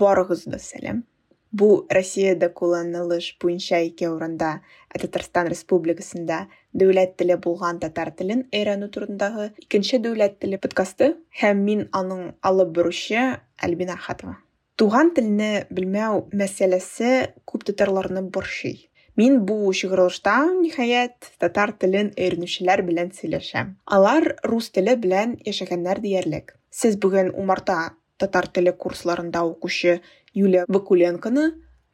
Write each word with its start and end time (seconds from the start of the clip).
барыгызга 0.00 0.58
сәлам 0.62 1.02
бу 1.52 1.86
россияда 1.90 2.48
кулланылыш 2.48 3.26
буенча 3.42 3.80
ике 3.88 4.08
урында 4.08 4.52
татарстан 4.94 5.50
республикасында 5.52 6.38
дәүләт 6.82 7.18
теле 7.20 7.36
булган 7.46 7.80
татар 7.82 8.10
телен 8.20 8.46
өйрәнү 8.56 8.88
турындагы 8.94 9.50
икенче 9.64 10.00
дәүләт 10.06 10.38
теле 10.44 10.60
подкасты 10.62 11.10
һәм 11.42 11.60
мин 11.66 11.84
аның 12.00 12.22
алып 12.50 12.72
баручы 12.78 13.26
альбина 13.68 13.98
ахатова 14.00 14.38
туган 14.80 15.12
телне 15.18 15.50
белмәү 15.68 16.24
мәсьәләсе 16.32 17.12
күп 17.44 17.68
татарларны 17.68 18.24
борчый 18.38 18.88
Мин 19.14 19.42
бу 19.44 19.70
чыгарылышта, 19.76 20.34
ниһаять, 20.56 21.34
татар 21.36 21.74
телен 21.76 22.06
өйрәнүчеләр 22.16 22.80
белән 22.86 23.10
сөйләшәм. 23.12 23.74
Алар 23.84 24.24
рус 24.48 24.70
теле 24.72 24.94
белән 24.96 25.34
яшәгәннәр 25.44 26.00
диярлек. 26.00 26.54
Сез 26.72 26.96
бүген 26.96 27.28
умарта 27.36 27.76
татар 28.22 28.48
теле 28.48 28.72
курсларында 28.72 29.44
укучы 29.48 30.00
Юлия 30.32 30.64
Вакуленконы, 30.68 31.52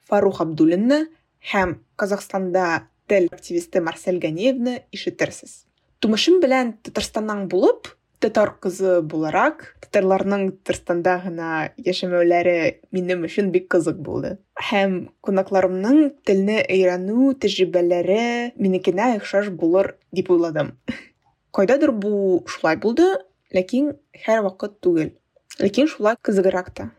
Фарух 0.09 0.43
Абдуллинны 0.45 1.07
һәм 1.53 1.79
Казахстанда 1.97 2.89
тел 3.09 3.29
активисты 3.33 3.81
Марсель 3.81 4.21
Ганиевны 4.21 4.83
ишетерсез. 4.93 5.65
Тумышым 5.99 6.39
белән 6.41 6.77
Татарстаннан 6.85 7.49
булып, 7.49 7.89
татар 8.23 8.53
кызы 8.63 9.01
буларак 9.03 9.65
татарларның 9.85 10.49
татарстанда 10.59 11.15
гына 11.25 11.51
яшәмәүләре 11.87 12.57
минем 12.93 13.25
өчен 13.29 13.51
бик 13.55 13.69
кызык 13.73 14.01
булды. 14.05 14.37
Һәм 14.71 14.99
кунакларымның 15.25 16.01
телне 16.29 16.59
өйрәнү 16.65 17.33
тәҗрибәләре 17.43 18.55
минекенә 18.59 19.15
охшаш 19.19 19.51
булыр 19.61 19.95
дип 20.13 20.31
уйладым. 20.35 20.75
Кайдадыр 21.57 21.95
бу 21.95 22.43
шулай 22.51 22.77
булды 22.83 23.09
ләкин 23.55 23.95
һәрвакыт 24.27 24.79
түгел. 24.85 25.15
Шулай 25.59 26.17
кызыграк 26.23 26.71
та 26.71 26.91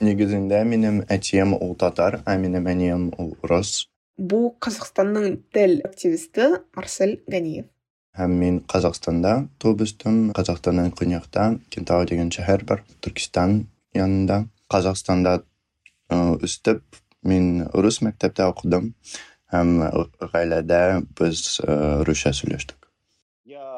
Нигезендә 0.00 0.62
минем 0.62 1.00
әтием 1.10 1.54
ул 1.58 1.74
татар, 1.74 2.20
ә 2.22 2.38
минем 2.38 2.68
әнием 2.70 3.08
ул 3.18 3.32
рус. 3.42 3.88
Бу 4.16 4.54
Казакъстанның 4.62 5.42
тел 5.50 5.80
активисты 5.82 6.62
Марсель 6.76 7.18
Ганиев. 7.26 7.66
Һәм 8.14 8.36
мин 8.38 8.60
Казакъстанда 8.62 9.48
туып 9.58 9.82
үстем. 9.82 10.30
Казакъстанның 10.38 10.92
көньякта 10.94 11.58
Кентау 11.74 12.06
дигән 12.06 12.30
шәһәр 12.30 12.62
бар, 12.64 12.84
Түркистан 13.02 13.64
янында. 13.94 14.44
Казакъстанда 14.70 15.42
үстеп, 16.46 16.82
мин 17.22 17.66
рус 17.74 17.98
мәктәптә 18.06 18.46
укыдым 18.54 18.92
һәм 19.52 19.78
гаиләдә 20.32 20.82
без 21.18 21.58
русча 22.06 22.30
сөйләштек. 22.36 22.77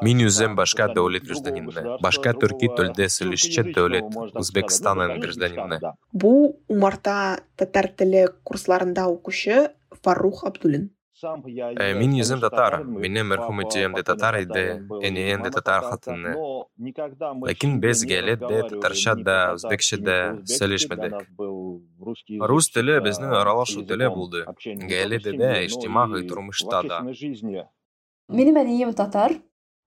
Мин 0.01 0.23
үзем 0.25 0.55
башка 0.57 0.87
дәүләт 0.89 1.27
гражданины, 1.27 1.97
башка 2.01 2.33
төрки 2.33 2.71
телдә 2.77 3.05
сөйләшче 3.15 3.67
дәүләт 3.75 4.15
Үзбекстанның 4.41 5.19
гражданины. 5.21 5.77
Бу 6.11 6.31
умарта 6.67 7.17
татар 7.55 7.91
теле 7.93 8.27
курсларында 8.43 9.05
укучы 9.11 9.69
Фарух 10.01 10.43
Абдулин. 10.49 10.89
Э, 11.21 11.93
мин 11.93 12.15
йөзем 12.17 12.39
татар, 12.41 12.79
минем 12.81 13.27
мәрхүм 13.29 13.61
әтием 13.61 13.93
дә 13.93 14.01
татар 14.07 14.39
иде, 14.39 14.63
әнием 15.05 15.43
дә 15.45 15.51
татар 15.53 15.85
хатыны. 15.85 16.31
Ләкин 17.45 17.75
без 17.83 18.01
гаиләдә 18.09 18.63
татарча 18.71 19.13
да, 19.19 19.35
үзбекчә 19.53 19.99
дә 20.01 20.17
сөйләшмәдек. 20.49 21.29
Рус 22.49 22.71
теле 22.73 22.97
безнең 23.05 23.37
аралашу 23.37 23.85
теле 23.85 24.09
булды. 24.09 24.47
Гаиләдә 24.65 25.35
дә, 25.37 25.53
иҗтимагый 25.67 26.25
тормышта 26.25 26.81
да. 26.89 27.03
Минем 28.31 28.57
әнием 28.65 28.97
татар. 28.97 29.37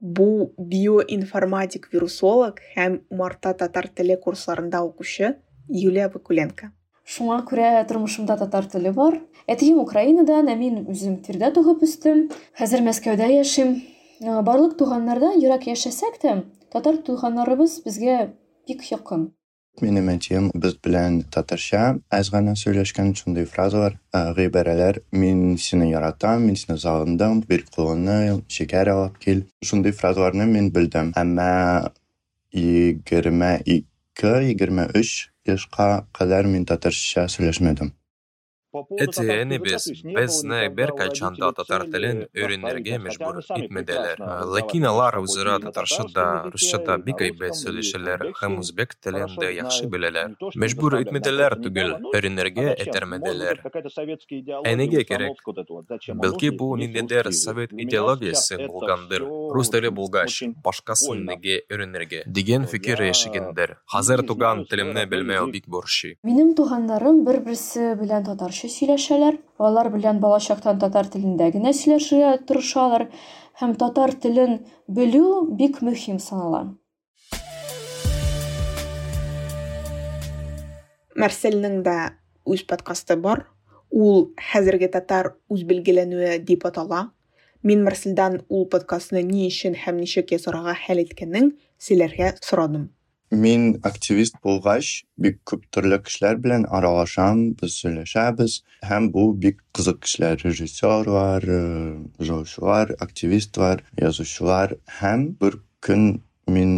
Бу 0.05 0.53
биоинформатик 0.59 1.87
вирусолог 1.89 2.59
һәм 2.75 2.99
умарта 3.09 3.55
татар 3.57 3.87
теле 3.89 4.19
курсларында 4.21 4.83
укучы 4.85 5.31
Юлия 5.69 6.11
Вакуленко. 6.13 6.75
Шуңа 7.09 7.39
күрә 7.49 7.71
тормышымда 7.89 8.37
татар 8.37 8.69
теле 8.69 8.93
бар. 8.93 9.17
Әтием 9.49 9.81
Украинадан, 9.81 10.51
ә 10.53 10.57
мин 10.61 10.83
үзем 10.93 11.17
Твердә 11.25 11.55
тугып 11.57 11.87
үстем. 11.89 12.29
Хәзер 12.61 12.85
Мәскәүдә 12.85 13.31
яшим. 13.33 13.79
Барлык 14.21 14.77
туганнарда 14.77 15.33
ерак 15.41 15.65
яшәсәк 15.73 16.21
тә, 16.21 16.37
татар 16.73 17.01
туганнарыбыз 17.01 17.81
безгә 17.89 18.35
бик 18.69 18.85
якын. 18.93 19.31
Минем 19.82 20.10
әтием 20.12 20.50
без 20.64 20.74
белән 20.86 21.14
татарча 21.34 21.82
аз 22.16 22.30
гына 22.34 22.54
сөйләшкән 22.60 23.14
шундый 23.20 23.46
фразалар, 23.48 23.94
гыйбарәләр. 24.38 24.96
Мин 25.22 25.38
сине 25.66 25.86
яратам, 25.92 26.38
мин 26.50 26.58
сине 26.60 26.76
сагындым, 26.84 27.36
бер 27.48 27.62
кулыңны 27.76 28.18
шикәр 28.52 28.88
алып 28.96 29.16
кил. 29.24 29.40
Шундый 29.64 29.94
фразаларны 29.96 30.46
мин 30.52 30.66
белдем. 30.76 31.08
Әмма 31.16 31.52
22-23 32.52 35.16
yaşqa 35.54 35.88
qadar 36.20 36.44
men 36.52 36.64
tatarcha 36.68 37.24
сөйләшмәдем. 37.32 37.96
Эти 38.75 39.23
энебез 39.43 39.87
безне 40.03 40.69
бер 40.69 40.91
качанда 40.99 41.53
татар 41.55 41.85
телен 41.93 42.25
өйрәнергә 42.35 42.97
мәҗбүр 43.05 43.37
итмәделәр. 43.63 44.23
Ләкин 44.51 44.87
алар 44.91 45.19
үзара 45.21 45.61
татарча 45.63 46.07
да, 46.15 46.27
русча 46.51 46.81
да 46.83 46.97
бик 46.99 47.23
әйбәт 47.23 47.55
сөйләшәләр 47.61 48.25
һәм 48.41 48.59
үзбек 48.63 48.97
телен 48.99 49.37
дә 49.39 49.53
яхшы 49.55 49.87
беләләр. 49.93 50.35
Мәҗбүр 50.59 50.99
итмәделәр 51.05 51.57
түгел, 51.63 51.95
өйрәнергә 52.11 52.75
этәрмәделәр. 52.83 53.63
Ә 54.67 54.75
нигә 54.75 55.05
кирәк? 55.07 55.39
Бәлки 56.25 56.51
бу 56.51 56.75
ниндидер 56.75 57.31
совет 57.33 57.71
идеологиясе 57.71 58.59
булгандыр. 58.67 59.23
Рус 59.55 59.71
теле 59.71 59.93
булгач, 59.95 60.41
башкасын 60.67 61.23
нигә 61.31 61.61
өйрәнергә 61.71 62.25
дигән 62.27 62.67
фикер 62.67 63.07
яшәгәндер. 63.07 63.79
Хәзер 63.95 64.27
туган 64.27 64.67
телемне 64.67 65.07
белмәү 65.07 65.51
бик 65.55 65.71
борчый. 65.71 66.19
Минем 66.27 66.55
туганнарым 66.59 67.23
бер-берсе 67.25 67.95
белән 68.01 68.27
татарча 68.27 68.64
яхшы 68.65 68.79
сөйләшәләр, 68.81 69.37
алар 69.59 69.91
белән 69.93 70.21
балачактан 70.21 70.79
татар 70.81 71.07
телендә 71.13 71.51
генә 71.53 71.73
сөйләшергә 71.77 72.47
тырышалар 72.49 73.11
һәм 73.61 73.75
татар 73.77 74.15
телен 74.15 74.65
белү 74.89 75.51
бик 75.53 75.83
мөһим 75.83 76.19
санала. 76.19 76.75
Мәрсәлнең 81.15 81.83
дә 81.85 82.17
үз 82.47 82.65
подкасты 82.65 83.17
бар. 83.17 83.47
Ул 83.91 84.33
хәзерге 84.41 84.89
татар 84.89 85.37
үз 85.49 85.63
билгеләнүе 85.63 86.39
дип 86.41 86.65
атала. 86.67 87.13
Мин 87.63 87.85
Мәрсәлдән 87.85 88.43
ул 88.49 88.67
подкастны 88.69 89.23
ни 89.23 89.47
өчен 89.47 89.77
һәм 89.77 90.01
ничек 90.01 90.33
ясарга 90.33 90.75
хәл 90.75 91.05
иткәнен 91.05 91.55
сөйләргә 91.79 92.35
сорадым. 92.41 92.91
Мин 93.34 93.76
активист 93.86 94.40
булгач, 94.42 95.04
бик 95.22 95.36
күп 95.46 95.68
төрле 95.70 96.00
кешеләр 96.02 96.40
белән 96.42 96.64
аралашам, 96.74 97.44
без 97.60 97.76
сөйләшәбез 97.78 98.56
һәм 98.90 99.12
бу 99.14 99.28
бик 99.44 99.62
кызык 99.78 100.00
кешеләр, 100.08 100.42
режиссер 100.42 101.12
бар, 101.14 101.46
жазучылар, 102.18 102.96
активистлар, 103.06 103.86
язучылар 104.02 104.74
һәм 104.98 105.28
бер 105.44 105.60
көн 105.86 106.08
мин 106.50 106.74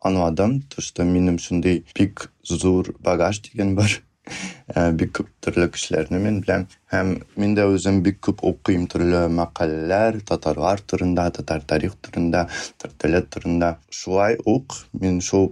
аңладым, 0.00 0.62
төштә 0.72 1.04
минем 1.04 1.36
шундый 1.36 1.84
бик 1.92 2.30
зур 2.48 2.94
багаж 3.04 3.44
дигән 3.44 3.76
бар. 3.76 4.00
бик 4.96 5.12
күп 5.20 5.28
төрле 5.44 5.68
кешеләрне 5.74 6.18
мин 6.22 6.40
беләм 6.40 6.66
һәм 6.94 7.16
мин 7.36 7.54
дә 7.58 7.68
үзем 7.68 8.00
бик 8.06 8.20
күп 8.24 8.40
укыйм 8.46 8.88
төрле 8.88 9.26
мәкаләләр 9.28 10.20
татарлар 10.24 10.80
турында, 10.80 11.28
татар 11.30 11.60
тарих 11.60 11.96
турында, 12.00 12.46
татар 12.78 12.96
теле 13.04 13.22
турында. 13.26 13.74
Шулай 13.90 14.38
ук 14.46 14.78
мин 14.92 15.20
шул 15.20 15.50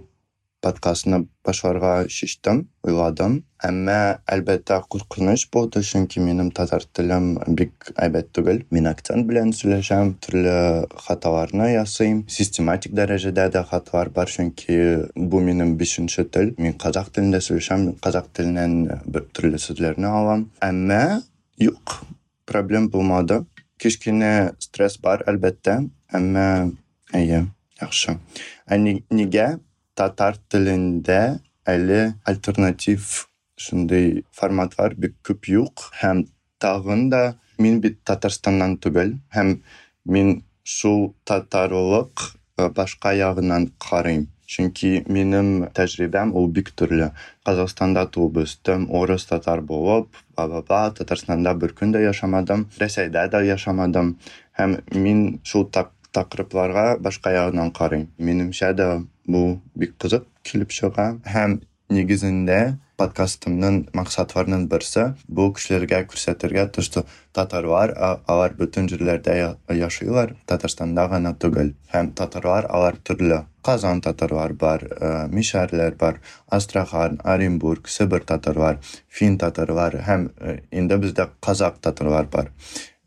подкастны 0.64 1.26
башларга 1.44 2.06
чечтем, 2.08 2.64
уйладым. 2.84 3.42
Әмма 3.64 4.20
әлбәттә 4.28 4.78
куркыныч 4.88 5.46
булды, 5.52 5.82
чөнки 5.84 6.22
минем 6.24 6.50
татар 6.56 6.84
телем 6.96 7.34
бик 7.58 7.90
әйбәт 8.00 8.30
түгел. 8.36 8.62
Мин 8.72 8.88
акцент 8.88 9.28
белән 9.28 9.52
сөйләшәм, 9.56 10.14
төрле 10.24 10.56
хаталарны 11.06 11.70
ясыйм. 11.74 12.22
Систематик 12.32 12.96
дәрәҗәдә 12.96 13.48
дә 13.56 13.64
хаталар 13.68 14.10
бар, 14.14 14.32
чөнки 14.32 14.78
бу 15.14 15.40
минем 15.44 15.76
5нче 15.80 16.24
тел. 16.32 16.54
Мин 16.56 16.76
казак 16.80 17.12
телендә 17.12 17.42
сөйләшәм, 17.44 17.90
казак 18.04 18.32
теленнән 18.36 19.04
төрле 19.36 19.60
сүзләрне 19.60 20.08
алам. 20.08 20.48
Әмма 20.64 21.20
юк, 21.60 22.00
проблем 22.48 22.88
булмады. 22.88 23.44
Кичкенә 23.80 24.54
стресс 24.62 24.96
бар 25.02 25.26
әлбәттә, 25.28 25.82
әмма 26.14 26.48
әйе, 27.12 27.44
яхшы. 27.80 28.16
Ә 28.64 28.78
нигә 28.80 29.48
татар 29.94 30.38
телендә 30.50 31.38
әле 31.66 32.00
альтернатив 32.24 33.26
шундый 33.56 34.24
форматлар 34.34 34.94
бик 34.98 35.16
күп 35.26 35.48
юк 35.48 35.88
һәм 36.02 36.26
тагын 36.62 37.08
да 37.10 37.22
мин 37.58 37.80
бит 37.84 38.00
татарстаннан 38.04 38.78
түгел 38.82 39.14
һәм 39.36 39.58
мин 40.04 40.40
шул 40.64 41.14
татарлык 41.24 42.30
башка 42.56 43.12
ягыннан 43.12 43.70
карыйм. 43.78 44.28
Чөнки 44.46 45.02
минем 45.08 45.64
тәҗрибәм 45.74 46.34
ул 46.36 46.50
бик 46.52 46.70
төрле. 46.76 47.10
Казакстанда 47.46 48.04
туып 48.06 48.42
үстем 48.42 48.84
орыс 48.92 49.24
татар 49.26 49.62
булып 49.64 50.10
ба 50.36 50.46
ба 50.48 50.60
ба 50.68 50.80
татарстанда 50.98 51.54
бер 51.54 51.72
көн 51.72 51.94
дә 51.96 52.04
яшамадым 52.04 52.66
рәсәйдә 52.78 53.24
дә 53.32 53.40
яшамадым. 53.48 54.16
Һәм 54.58 54.76
мин 54.92 55.40
шул 55.42 55.66
так 56.14 56.30
тақырыпларға 56.30 56.86
башка 57.02 57.34
ягынан 57.34 57.72
карыйм 57.74 58.08
менимчә 58.18 58.72
дә 58.78 58.88
бу 59.26 59.60
бик 59.74 59.96
кызык 59.98 60.24
килеп 60.46 60.70
чыга 60.70 61.18
һәм 61.26 61.60
негізінде 61.90 62.60
подкастымның 63.00 63.78
мақсатларының 63.96 64.68
бірсі 64.70 65.08
бұл 65.26 65.50
кісілерге 65.56 66.04
көрсетергә 66.10 66.68
тышты 66.76 67.02
татарлар 67.34 67.90
алар 67.98 68.54
бүтін 68.54 68.86
жерлерде 68.90 69.34
яшыйлар. 69.74 70.36
Татарстанда 70.46 71.08
ғана 71.10 71.34
түгел 71.34 71.72
һәм 71.92 72.12
татарлар 72.14 72.68
алар 72.70 73.00
түрлі. 73.02 73.42
Қазан 73.66 74.02
татарлар 74.04 74.54
бар 74.54 74.86
мишәрләр 75.32 75.98
бар 75.98 76.20
астрахан 76.52 77.18
оренбург 77.24 77.90
сібір 77.90 78.22
татарлар 78.28 78.78
фин 79.08 79.38
татарлар 79.42 79.98
һәм 80.06 80.28
инде 80.70 81.00
бездә 81.02 81.30
қазақ 81.42 81.82
татарлар 81.82 82.30
бар. 82.30 82.52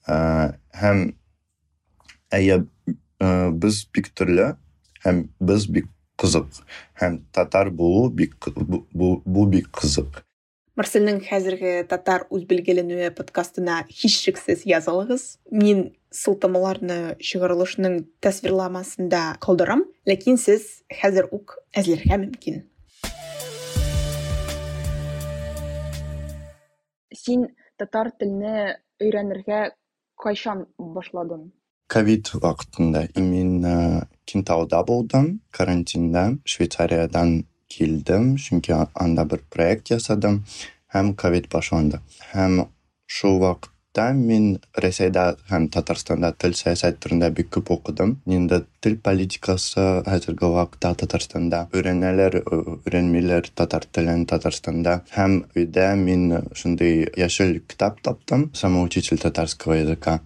Һәм 0.07 1.07
әйе 2.33 2.63
біз 3.19 3.83
бик 3.93 4.09
түрлі 4.17 4.53
һәм 5.05 5.27
біз 5.39 5.67
бик 5.71 5.87
қызық. 6.19 6.63
Һәм 6.99 7.21
татар 7.31 7.69
болу 7.69 8.09
бик 8.09 8.35
бу 8.47 9.45
бик 9.51 9.69
қызық. 9.71 10.23
Марселнең 10.77 11.23
хәзерге 11.25 11.87
татар 11.89 12.27
үз 12.29 12.43
белгеленүе 12.45 13.09
подкастына 13.17 13.79
һичшиксез 13.89 14.61
язылыгыз 14.69 15.39
мин 15.49 15.95
сылтамаларны 16.13 17.15
чыгарылышның 17.17 18.03
тасвирламасында 18.21 19.39
калдырам. 19.41 19.87
Ләкин 20.05 20.37
сез 20.37 20.83
хәзер 20.93 21.31
үк 21.33 21.57
әзерләргә 21.73 22.19
мөмкин. 22.27 22.61
Син 27.17 27.49
татар 27.81 28.11
телене 28.13 28.77
өйрәнергә 29.01 29.71
кайчан 30.21 30.67
башладың? 30.77 31.49
ковид 31.92 32.30
вакытында 32.42 33.06
мин 33.20 33.64
кентауда 34.24 34.82
болдым 34.88 35.26
карантинда 35.58 36.22
швейцариядан 36.52 37.42
келдім 37.72 38.36
чүнки 38.44 38.72
анда 38.76 39.24
бір 39.28 39.42
проект 39.52 39.92
жасадым 39.92 40.40
һәм 40.94 41.12
ковид 41.22 41.50
башланды 41.52 42.00
һәм 42.32 42.62
шул 43.16 43.38
вакытта 43.42 44.06
мин 44.16 44.46
рәсәйдә 44.84 45.24
һәм 45.50 45.68
татарстанда 45.74 46.30
тел 46.44 46.56
сәясәт 46.56 47.00
турында 47.04 47.28
бик 47.38 47.50
күп 47.56 47.72
укыдым 47.76 48.14
инде 48.38 48.62
тел 48.84 48.96
политикасы 49.08 49.84
хәзерге 50.08 50.48
вакытта 50.56 50.94
татарстанда 51.02 51.66
өйрәнәләр 51.76 52.38
өйрәнмиләр 52.44 53.52
татар 53.60 53.88
телен 53.98 54.24
татарстанда 54.32 55.02
һәм 55.16 55.42
өйдә 55.56 55.90
мин 56.06 56.24
шундый 56.62 57.04
яшел 57.20 57.58
китап 57.68 58.00
таптым 58.08 58.48
самоучитель 58.62 59.20
татарского 59.26 59.80
языка 59.80 60.20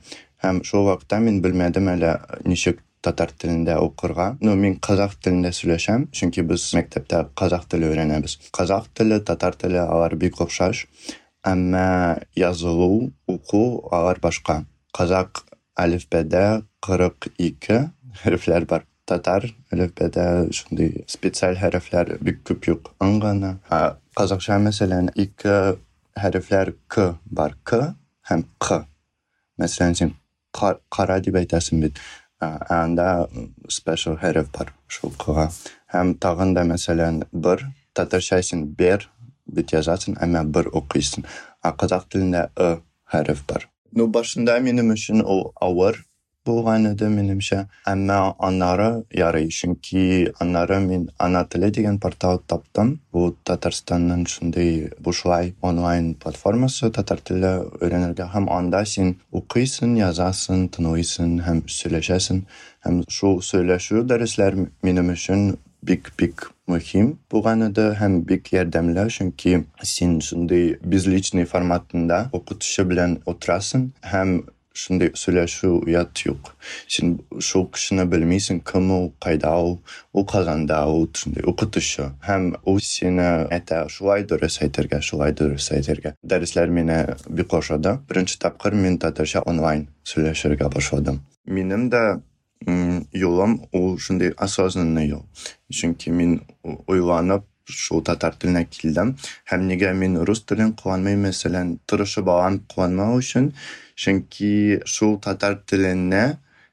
һәм 0.45 0.63
шул 0.65 0.87
вакытта 0.91 1.21
мин 1.23 1.41
белмәдем 1.45 1.89
әле 1.93 2.17
ничек 2.45 2.83
татар 3.07 3.31
телендә 3.31 3.77
укырга 3.83 4.33
ну 4.41 4.55
мин 4.59 4.79
казак 4.83 5.15
телендә 5.23 5.53
сөйләшәм 5.55 6.09
чөнки 6.17 6.43
без 6.51 6.65
мәктәптә 6.77 7.23
казак 7.39 7.69
теле 7.71 7.91
өйрәнәбез 7.93 8.39
казак 8.57 8.89
теле 8.99 9.21
татар 9.31 9.55
теле 9.61 9.83
алар 9.85 10.17
бик 10.23 10.41
охшаш 10.43 10.87
әмма 11.47 12.23
язылу 12.35 13.13
уку 13.31 13.63
алар 13.93 14.21
башка 14.23 14.65
казак 14.97 15.45
әлифбәдә 15.79 16.45
кырык 16.83 17.31
ике 17.39 17.79
хәрефләр 18.23 18.67
бар 18.73 18.87
татар 19.07 19.47
әлифбәдә 19.73 20.27
шундый 20.59 21.05
специаль 21.13 21.59
хәрефләр 21.61 22.17
бик 22.27 22.43
күп 22.49 22.71
юк 22.73 22.93
ын 23.05 23.21
гына 23.23 23.57
казакча 24.19 24.59
мәсәлән 24.67 25.13
ике 25.15 25.77
хәрефләр 26.19 26.75
к 26.89 27.13
бар 27.27 27.59
к 27.63 27.83
һәм 28.31 28.47
q 28.59 28.83
мәсәлән 29.63 29.95
син 30.01 30.17
кара 30.97 31.19
дип 31.25 31.37
әйтәсең 31.41 31.83
бит 31.85 32.01
анда 32.41 33.09
special 33.79 34.17
хәреф 34.23 34.51
бар 34.57 34.73
шул 34.97 35.13
кыга 35.25 35.49
һәм 35.95 36.15
тагын 36.25 36.55
да 36.57 36.65
мәсәлән 36.71 37.23
бер 37.47 37.65
татарча 37.97 38.43
син 38.49 38.67
бер 38.81 39.09
бит 39.47 39.73
язасың 39.77 40.19
әмма 40.27 40.45
бер 40.59 40.69
укыйсың 40.81 41.25
ә 41.65 41.73
казак 41.83 42.09
телендә 42.13 42.49
ы 42.67 42.69
хәреф 43.13 43.45
бар 43.49 43.69
ну 43.93 44.09
башында 44.19 44.59
минем 44.69 44.93
өчен 44.97 45.25
ул 45.25 45.43
авыр 45.69 46.03
булган 46.47 46.87
иде 46.93 47.09
минемчә 47.11 47.59
әмма 47.91 48.19
аннары 48.49 48.89
ярый 49.19 49.49
чөнки 49.57 50.05
аннары 50.45 50.79
мин 50.85 51.09
ана 51.27 51.43
теле 51.53 51.71
дигән 51.79 51.99
портал 52.05 52.41
таптым 52.53 52.93
бу 53.17 53.27
татарстанның 53.51 54.25
шундый 54.35 54.73
бушлай 55.09 55.53
онлайн 55.71 56.13
платформасы 56.23 56.93
татар 56.99 57.23
теле 57.31 57.53
өйрәнергә 57.81 58.31
һәм 58.35 58.51
анда 58.59 58.85
син 58.95 59.15
укыйсың 59.41 59.99
язасың 60.01 60.67
тыңлыйсың 60.77 61.39
һәм 61.49 61.63
сөйләшәсең 61.79 62.43
һәм 62.87 63.05
шул 63.19 63.41
сөйләшү 63.51 64.05
дәресләр 64.13 64.61
минем 64.87 65.15
өчен 65.17 65.49
бик 65.87 66.13
бик 66.19 66.51
мөһим 66.71 67.13
булган 67.31 67.69
иде 67.69 67.91
һәм 68.01 68.21
бик 68.31 68.53
ярдәмле 68.55 69.07
чөнки 69.17 69.59
син 69.83 70.19
шундый 70.29 70.77
безличный 70.83 71.47
форматында 71.53 72.27
укытучы 72.39 72.87
белән 72.91 73.21
утырасың 73.33 73.91
һәм 74.13 74.39
шундай 74.74 75.12
сөйләшү 75.18 75.70
уят 75.86 76.22
юк 76.26 76.54
син 76.88 77.18
шул 77.44 77.68
кешене 77.76 78.06
белмисең 78.12 78.62
кем 78.72 78.92
ул 78.96 79.10
кайда 79.24 79.52
ул 79.60 79.78
ул 80.14 80.26
казанда 80.32 80.80
ул 80.88 81.08
шундай 81.22 81.44
укытучы 81.52 82.08
һәм 82.28 82.52
ул 82.66 82.80
сине 82.86 83.28
әйтә 83.52 83.84
шулай 83.92 84.26
дөрес 84.32 84.62
әйтергә 84.66 85.02
шулай 85.10 85.36
дөрес 85.36 85.72
әйтергә 85.76 86.16
дәресләр 86.24 86.72
мине 86.80 87.00
бик 87.28 87.54
ошады 87.60 87.98
беренче 88.10 88.40
тапкыр 88.40 88.78
мин 88.86 88.98
татарча 89.04 89.44
онлайн 89.46 89.88
сөйләшергә 90.14 90.72
башладым 90.74 91.22
минем 91.46 91.90
дә 91.92 92.04
юлым 93.14 93.62
ул 93.74 93.98
шундай 94.00 94.34
осознанный 94.38 95.08
юл 95.10 95.26
чөнки 95.74 96.12
мин 96.12 96.42
уйланып 96.64 97.48
шул 97.72 98.04
татар 98.04 98.36
теленә 98.36 98.66
килдем 98.70 99.16
һәм 99.50 99.68
нигә 99.70 99.94
мин 99.98 100.18
рус 100.28 100.44
телен 100.46 100.74
кулланмыйм 100.78 101.28
мәсәлән 101.28 101.78
тырышып 101.88 102.30
алам 102.30 102.60
кулланмау 102.74 103.20
өчен 103.22 103.52
чөнки 104.02 104.82
шул 104.86 105.20
татар 105.22 105.60
теленә 105.70 106.24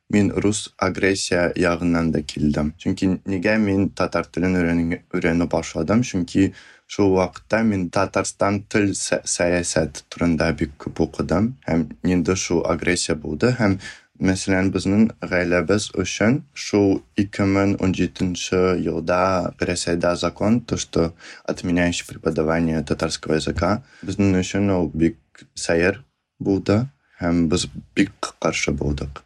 мин 0.08 0.32
рус 0.32 0.72
агрессия 0.78 1.52
ягыннан 1.56 2.10
да 2.12 2.22
килдем. 2.22 2.72
Чөнки 2.80 3.10
нигә 3.28 3.58
мин 3.60 3.90
татар 3.90 4.26
телен 4.32 4.56
өйрәнә 4.56 5.48
башладым? 5.52 6.02
Чөнки 6.02 6.54
шул 6.88 7.12
вакытта 7.18 7.62
мин 7.68 7.88
татарстан 7.92 8.62
тел 8.72 8.94
сәясәт 8.96 10.04
турында 10.08 10.50
бик 10.56 10.76
күп 10.80 11.04
укыдым. 11.04 11.56
Һәм 11.68 11.88
инде 12.02 12.36
шул 12.36 12.64
агрессия 12.66 13.14
булды. 13.14 13.52
Һәм 13.60 13.80
Мәсәлән, 14.18 14.72
безнең 14.74 15.02
гаиләбез 15.30 15.92
өчен 16.02 16.40
шул 16.50 17.04
2017 17.22 18.80
елда 18.82 19.20
Рәсәйдә 19.62 20.16
закон, 20.18 20.58
то 20.60 20.76
что 20.76 21.12
отменяющий 21.44 22.04
преподавание 22.08 22.82
татарского 22.82 23.38
языка, 23.38 23.84
безнең 24.02 24.40
өчен 24.40 24.72
ул 24.74 24.90
бик 24.90 25.46
сәер 25.54 26.02
булды. 26.40 26.80
Һәм 27.18 27.48
без 27.52 27.66
бик 27.96 28.32
каршы 28.42 28.72
булдык. 28.72 29.24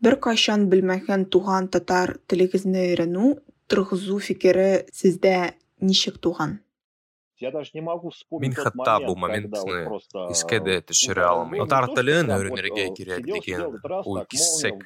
Бер 0.00 0.16
кайчан 0.24 0.70
белмәгән 0.72 1.26
туган 1.34 1.68
татар 1.68 2.14
телегезне 2.32 2.86
өйрәнү, 2.88 3.34
торгызу 3.68 4.16
фикере 4.24 4.86
сездә 4.96 5.52
ничек 5.84 6.16
туган? 6.24 6.60
Мин 7.40 8.54
хатта 8.56 8.94
бу 9.04 9.14
моментны 9.16 9.82
искә 10.32 10.60
дә 10.64 10.80
төшерә 10.88 11.26
алмыйм. 11.28 11.62
Татар 11.64 11.88
телен 11.96 12.32
өйрәнергә 12.36 12.86
кирәк 12.96 13.28
дигән 13.28 13.78
уй 14.04 14.24
киссәк 14.32 14.82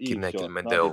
кирнә 0.00 0.32
килмәде 0.36 0.80
ул. 0.84 0.92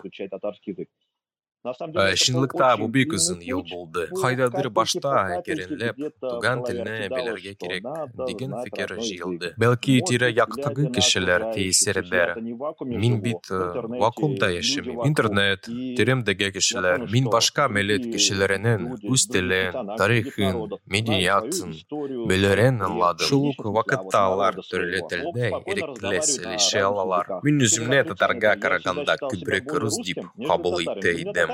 Чынлыкта 1.62 2.76
бу 2.78 2.88
бик 2.88 3.14
озын 3.14 3.40
ел 3.46 3.62
булды. 3.62 4.08
Кайдадыр 4.18 4.72
башта 4.74 5.42
керенләп, 5.46 6.00
туган 6.18 6.64
телне 6.66 7.06
белергә 7.12 7.54
кирәк 7.62 7.86
дигән 8.26 8.56
фикер 8.64 8.96
җыелды. 8.98 9.52
Бәлки 9.62 10.00
тирә 10.02 10.32
яктагы 10.34 10.90
кешеләр 10.96 11.52
тәэсирдәр. 11.54 12.34
Мин 12.82 13.20
бит 13.22 13.52
вакуумда 13.52 14.50
яшәмим. 14.56 15.04
Интернет, 15.06 15.70
тиремдәге 15.70 16.50
кешеләр, 16.56 17.06
мин 17.14 17.30
башка 17.30 17.68
милләт 17.70 18.10
кешеләренең 18.10 18.88
үз 19.06 19.28
телен, 19.30 19.94
тарихын, 20.02 20.58
мәдәниятын 20.90 21.78
белерен 22.26 22.82
аңладым. 22.90 23.28
Шул 23.30 23.52
ук 23.52 23.62
вакытта 23.78 24.26
алар 24.32 24.58
төрле 24.66 25.06
телдә 25.14 25.54
ирекле 25.70 26.26
сөйләшә 26.26 26.84
алалар. 26.90 27.30
Мин 27.46 27.62
үземне 27.62 28.02
татарга 28.10 28.58
караганда 28.58 29.20
күбрәк 29.22 29.78
рус 29.86 30.02
кабул 30.48 30.82
итә 30.82 31.51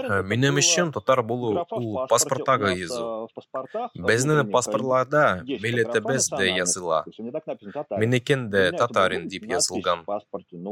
өчен 0.62 0.92
татар 0.96 1.22
булу 1.24 1.54
ул 1.78 2.00
паспорттагы 2.12 2.74
язу. 2.78 3.28
Безнең 3.96 4.52
паспортларда 4.52 5.24
дә 6.34 6.50
языла. 6.52 7.04
Минекен 7.98 8.50
дә 8.54 8.72
татарин 8.78 9.28
дип 9.28 9.48
язылган. 9.50 10.06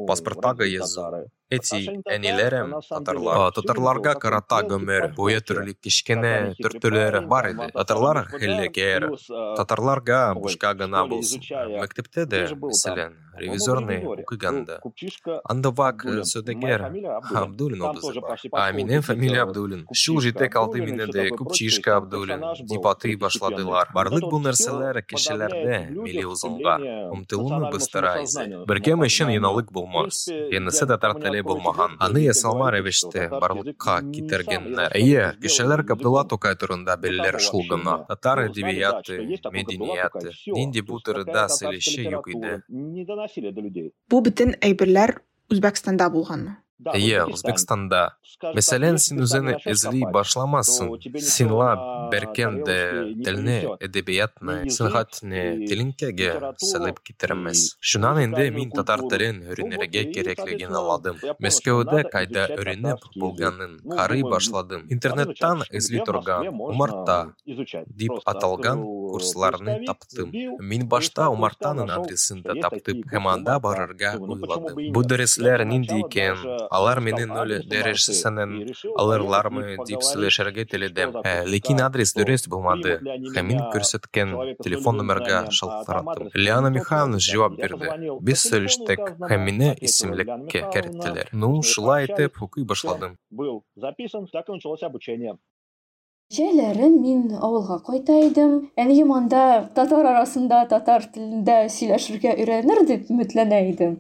Паспорттагы 0.07 0.69
язу. 0.69 1.09
Эти 1.53 2.01
әниләрем 2.09 2.73
татарлар 2.89 3.51
татарларга 3.53 4.15
карата 4.21 4.61
гомер 4.69 5.11
буе 5.17 5.41
төрле 5.45 5.75
кичкенә 5.77 6.33
төртүләре 6.61 7.21
бар 7.29 7.51
иде 7.51 7.69
татарлар 7.75 8.23
хиллегер 8.31 9.11
татарларга 9.29 10.21
бушка 10.39 10.73
гына 10.81 11.05
булсын 11.11 11.45
мәктәптә 11.75 12.25
дә 12.33 12.41
мәсәлән 12.63 13.13
ревизорный 13.37 14.01
укыганда 14.05 14.79
анда 15.43 15.71
вак 15.71 16.05
сөдегер 16.23 16.87
абдулин. 17.35 17.81
Образы 17.81 18.21
бар 18.51 18.69
а 18.69 18.71
минем 18.71 19.01
фамилия 19.01 19.43
абдулин. 19.43 19.85
Шул 19.93 20.21
җитә 20.21 20.49
калды 20.49 20.81
мине 20.81 21.07
дә 21.07 21.27
күпчишка 21.35 21.97
абдулин. 21.97 22.41
дип 22.59 22.85
атый 22.85 23.15
башладылар 23.15 23.91
барлык 23.93 24.29
бу 24.31 24.39
нәрсәләр 24.39 25.01
кешеләрдә 25.03 25.91
милли 25.91 26.23
узынга 26.25 26.77
омтылуны 27.11 27.71
быстыра 27.71 28.15
иде 28.23 28.63
бергә 28.69 28.95
өчен 29.07 29.29
яналык 29.33 29.71
булмас 29.71 30.27
янысы 30.29 30.87
татар 30.87 31.15
теле 31.21 31.34
булмаган 31.43 31.95
аны 32.07 32.23
ясалма 32.25 32.71
рәвештә 32.75 33.27
барлыкка 33.33 33.97
китергәннәр 34.15 34.95
әйе 34.99 35.27
кешеләр 35.43 35.83
габдулла 35.91 36.25
тукай 36.31 36.55
турында 36.61 36.97
беләләр 37.05 37.39
шул 37.47 37.65
гына 37.69 37.97
татар 38.09 38.45
әдәбияты 38.47 39.19
мәдәнияты 39.57 40.35
нинди 40.57 40.85
бу 40.89 40.99
турыда 41.05 41.47
сөйләшү 41.57 42.09
юк 42.17 42.29
иде 42.35 42.59
бу 44.09 44.21
бөтен 44.27 44.55
әйберләр 44.61 45.19
үзбәкстанда 45.51 46.09
булганмы? 46.13 46.57
Әйе, 46.93 47.25
Үзбекстанда. 47.31 48.15
Мәсәлән, 48.55 48.97
син 48.99 49.21
үзеңне 49.23 49.55
эзли 49.71 50.03
башламассың. 50.11 50.89
Синла 51.23 51.69
беркен 52.11 52.59
дә 52.67 52.77
телне, 53.25 53.55
әдәбиятны, 53.85 54.57
сәнгатьне 54.75 55.43
тилинкәгә 55.65 56.51
сәлеп 56.61 56.99
китермәс. 57.05 57.77
Шуннан 57.79 58.19
инде 58.25 58.49
мин 58.51 58.73
татар 58.75 59.05
телен 59.09 59.39
өйрәнергә 59.47 60.03
кирәклеген 60.11 60.75
аңладым. 60.75 61.21
Мәскәүдә 61.41 62.03
кайда 62.11 62.47
өйрәнеп 62.57 63.07
булганын 63.15 63.79
карый 63.95 64.25
башладым. 64.27 64.85
Интернеттан 64.91 65.63
эзли 65.71 66.03
торган 66.05 66.51
Умарта 66.51 67.33
дип 67.45 68.19
аталган 68.25 68.83
курсларны 68.83 69.79
таптым. 69.87 70.35
Мин 70.59 70.87
башта 70.91 71.29
Умартаның 71.31 71.91
адресын 71.97 72.43
да 72.43 72.57
таптым 72.61 73.01
һәм 73.11 73.31
анда 73.31 73.57
барырга 73.63 74.15
уйладым. 74.19 74.91
Бу 74.93 75.05
дәресләр 75.07 75.65
нинди 75.65 76.01
икән, 76.03 76.43
алар 76.75 77.01
менен 77.03 77.31
нөл 77.33 77.53
дәрежесенен 77.71 78.55
алырлармы 78.99 79.77
дип 79.87 80.03
сөйләшергә 80.05 80.65
теләдем. 80.71 81.15
Ләкин 81.49 81.81
адрес 81.85 82.13
дөрес 82.17 82.47
булмады. 82.51 82.99
Һәм 83.35 83.51
мин 83.51 83.63
күрсәткән 83.73 84.35
телефон 84.63 85.01
номерга 85.01 85.45
шалтыраттым. 85.51 86.31
Лиана 86.35 86.69
Михайловна 86.69 87.19
җавап 87.19 87.57
бирде. 87.59 87.91
Без 88.21 88.45
сөйләштек 88.49 89.03
һәм 89.29 89.45
мине 89.49 89.73
исемлеккә 89.81 90.65
кертеләр. 90.73 91.31
Ну, 91.33 91.61
шулай 91.63 92.09
итеп 92.09 92.41
укый 92.41 92.65
башладым. 92.65 93.17
Был 93.31 93.63
записан, 93.75 94.27
так 94.31 94.47
началось 94.47 94.83
обучение. 94.83 95.37
Җәйләрен 96.30 96.92
мин 97.02 97.22
авылга 97.42 97.80
кайта 97.82 98.14
идем. 98.22 98.52
Әнием 98.78 99.08
анда 99.10 99.40
татар 99.74 100.06
арасында 100.12 100.60
татар 100.70 101.02
телендә 101.10 101.56
сөйләшергә 101.74 102.36
өйрәнер 102.36 102.84
дип 102.86 103.10
өметләнә 103.10 103.58
идем. 103.72 103.96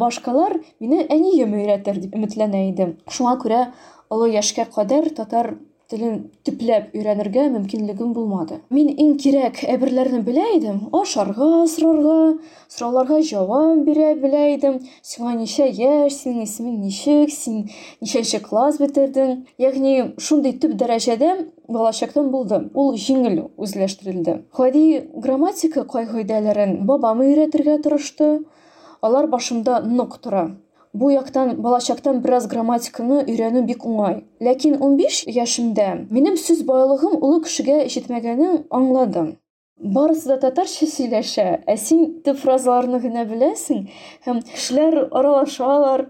Башкалар 0.00 0.56
мине 0.80 1.02
әнием 1.12 1.52
өйрәтер 1.58 2.00
дип 2.00 2.16
өметләнә 2.16 2.62
идем. 2.70 2.94
Шуңа 3.12 3.36
күрә 3.42 3.66
олы 4.08 4.30
яшькә 4.32 4.70
кадәр 4.72 5.12
татар 5.12 5.52
телен 5.91 6.15
төпләп 6.47 6.95
өйрәнергә 6.97 7.45
мөмкинлегем 7.53 8.13
булмады. 8.15 8.57
Мин 8.73 8.89
иң 8.89 9.15
кирәк 9.21 9.61
әйберләрне 9.67 10.21
белә 10.25 10.45
идем. 10.57 10.79
Ашарга, 10.95 11.67
сорарга, 11.69 12.39
сорауларга 12.67 13.19
җавап 13.21 13.83
бирә 13.85 14.15
белә 14.21 14.43
идем. 14.55 14.79
Сиңа 15.05 15.35
ничә 15.37 15.67
яшь, 15.69 16.17
синең 16.23 16.43
исемең 16.47 16.81
ничек, 16.81 17.31
син 17.35 17.63
ничәнче 18.01 18.41
класс 18.45 18.81
бетердең? 18.81 19.45
Ягъни 19.61 19.95
шундый 20.17 20.57
төп 20.57 20.75
дәрәҗәдә 20.81 21.31
балачактан 21.69 22.31
булды. 22.33 22.63
Ул 22.73 22.93
җиңел 22.97 23.45
үзләштерелде. 23.55 24.41
Гади 24.57 24.85
грамматика 25.15 25.85
кайгыйдәләрен 25.85 26.79
бабам 26.89 27.21
өйрәтергә 27.25 27.81
тырышты. 27.85 28.29
Алар 29.01 29.27
башымда 29.29 29.81
нык 29.85 30.17
тора. 30.21 30.47
Бу 30.94 31.10
яктан 31.14 31.52
балачактан 31.62 32.16
бераз 32.24 32.48
грамматиканы 32.50 33.20
өйрәнү 33.22 33.62
бик 33.68 33.84
уңай. 33.86 34.24
Ләкин 34.42 34.80
15 34.80 35.20
яшемдә 35.36 35.90
минем 36.16 36.40
сүз 36.46 36.64
байлыгым 36.70 37.14
улы 37.20 37.44
кешегә 37.44 37.84
җитмәгәнен 37.94 38.64
аңладым. 38.80 39.36
Барысы 39.80 40.28
да 40.28 40.36
татарча 40.42 40.84
сөйләшә, 40.84 41.46
ә 41.64 41.76
син 41.80 42.02
төп 42.26 42.36
фразаларны 42.42 42.98
гына 43.00 43.22
беләсең 43.30 43.86
һәм 44.26 44.42
кешеләр 44.50 45.06
аралашалар, 45.08 46.02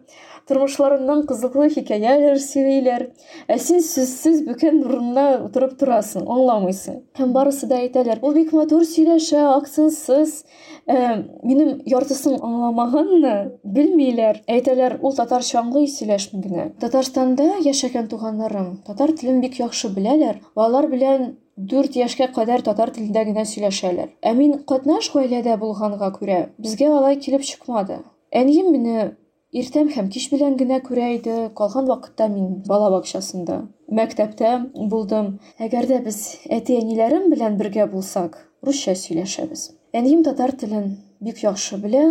тормышларыннан 0.50 1.22
кызыклы 1.28 1.68
хикәяләр 1.76 2.40
сөйлиләр, 2.42 3.04
ә 3.46 3.58
син 3.62 3.78
сүзсез 3.86 4.40
бүкән 4.48 4.80
урынына 4.82 5.26
утырып 5.44 5.76
торасың, 5.78 6.26
аңламыйсың. 6.26 6.98
Һәм 7.20 7.36
барысы 7.36 7.68
да 7.70 7.78
әйтәләр: 7.84 8.18
"Ул 8.26 8.34
бик 8.34 8.50
матур 8.58 8.82
сөйләшә, 8.82 9.44
акцентсыз, 9.54 10.40
минем 10.86 11.80
яртысын 11.86 12.38
аңламаганны 12.40 13.34
белмиләр. 13.64 14.42
Әйтәләр, 14.48 14.98
ул 15.02 15.14
татарча 15.16 15.60
аңлый, 15.62 15.88
сөйләшми 15.88 16.42
генә. 16.46 16.70
Татарстанда 16.80 17.60
яшәгән 17.64 18.08
туганнарым 18.08 18.76
татар 18.86 19.12
телен 19.12 19.40
бик 19.40 19.60
яхшы 19.60 19.92
беләләр. 19.94 20.40
Алар 20.56 20.88
белән 20.90 21.36
дүрт 21.56 21.96
яшькә 21.96 22.30
кадәр 22.34 22.62
татар 22.66 22.92
телендә 22.94 23.24
генә 23.28 23.44
сөйләшәләр. 23.48 24.12
Ә 24.24 24.34
мин 24.34 24.58
катнаш 24.66 25.10
гаиләдә 25.14 25.56
булганга 25.60 26.10
күрә, 26.16 26.40
безгә 26.58 26.88
алай 26.96 27.18
килеп 27.20 27.44
чыкмады. 27.44 28.00
Әнием 28.32 28.70
мине 28.72 29.16
иртәм 29.52 29.90
һәм 29.94 30.08
кич 30.14 30.30
белән 30.32 30.56
генә 30.56 30.80
күрә 30.86 31.10
иде. 31.16 31.50
Калган 31.56 31.90
вакытта 31.90 32.28
мин 32.32 32.62
бала 32.68 32.90
бакчасында, 32.94 33.60
мәктәптә 33.90 34.54
булдым. 34.92 35.38
Әгәр 35.58 35.90
дә 35.90 36.00
без 36.06 36.22
әти-әниләрем 36.48 37.28
белән 37.34 37.58
бергә 37.60 37.90
булсак, 37.90 38.38
русча 38.62 38.94
сөйләшәбез. 38.94 39.70
Әнием 39.95 40.23
татар 40.27 40.51
телен 40.59 40.89
бик 41.23 41.43
яхшы 41.43 41.77
белә, 41.79 42.03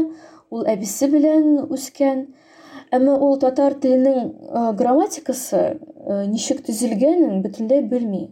ул 0.50 0.64
әбисе 0.70 1.10
белән 1.12 1.66
үскән. 1.74 2.26
Әмма 2.94 3.18
ул 3.26 3.36
татар 3.42 3.74
теленең 3.82 4.30
грамматикасы 4.78 5.64
ничек 6.30 6.62
төзелгәнен 6.66 7.42
бөтенләй 7.44 7.84
белми 7.90 8.28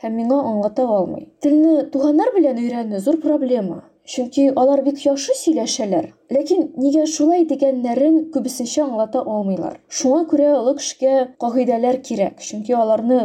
һәм 0.00 0.14
миңа 0.16 0.36
аңлата 0.48 0.84
алмый. 0.88 1.26
Телне 1.44 1.84
туганнар 1.92 2.30
белән 2.36 2.60
өйрәнү 2.62 3.00
зур 3.04 3.18
проблема. 3.20 3.82
Чөнки 4.10 4.46
алар 4.56 4.80
бик 4.86 5.02
яхшы 5.04 5.36
сөйләшәләр, 5.38 6.08
ләкин 6.32 6.70
нигә 6.80 7.04
шулай 7.06 7.44
дигәннәрен 7.50 8.16
күбесенчә 8.34 8.82
аңлата 8.86 9.20
алмыйлар. 9.20 9.76
Шуңа 10.00 10.24
күрә 10.32 10.48
олы 10.56 10.74
кешегә 10.80 11.28
кагыйдәләр 11.44 12.00
кирәк, 12.08 12.40
чөнки 12.40 12.74
аларны 12.74 13.20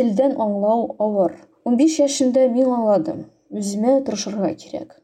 телдән 0.00 0.34
аңлау 0.40 0.88
авыр. 0.98 1.36
15 1.68 2.00
яшендә 2.06 2.48
мин 2.56 2.72
аңладым, 2.80 3.24
үземә 3.52 4.00
тырышырга 4.08 4.54
кирәк. 4.64 5.03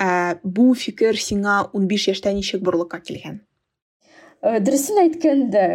Ә 0.00 0.12
бу 0.42 0.72
фикер 0.74 1.16
сиңа 1.16 1.58
15 1.72 2.08
яшьтә 2.12 2.32
ничек 2.34 2.62
бурлыкка 2.66 3.00
килгән 3.00 3.42
дөресен 4.44 4.98
әйткәндә 5.00 5.66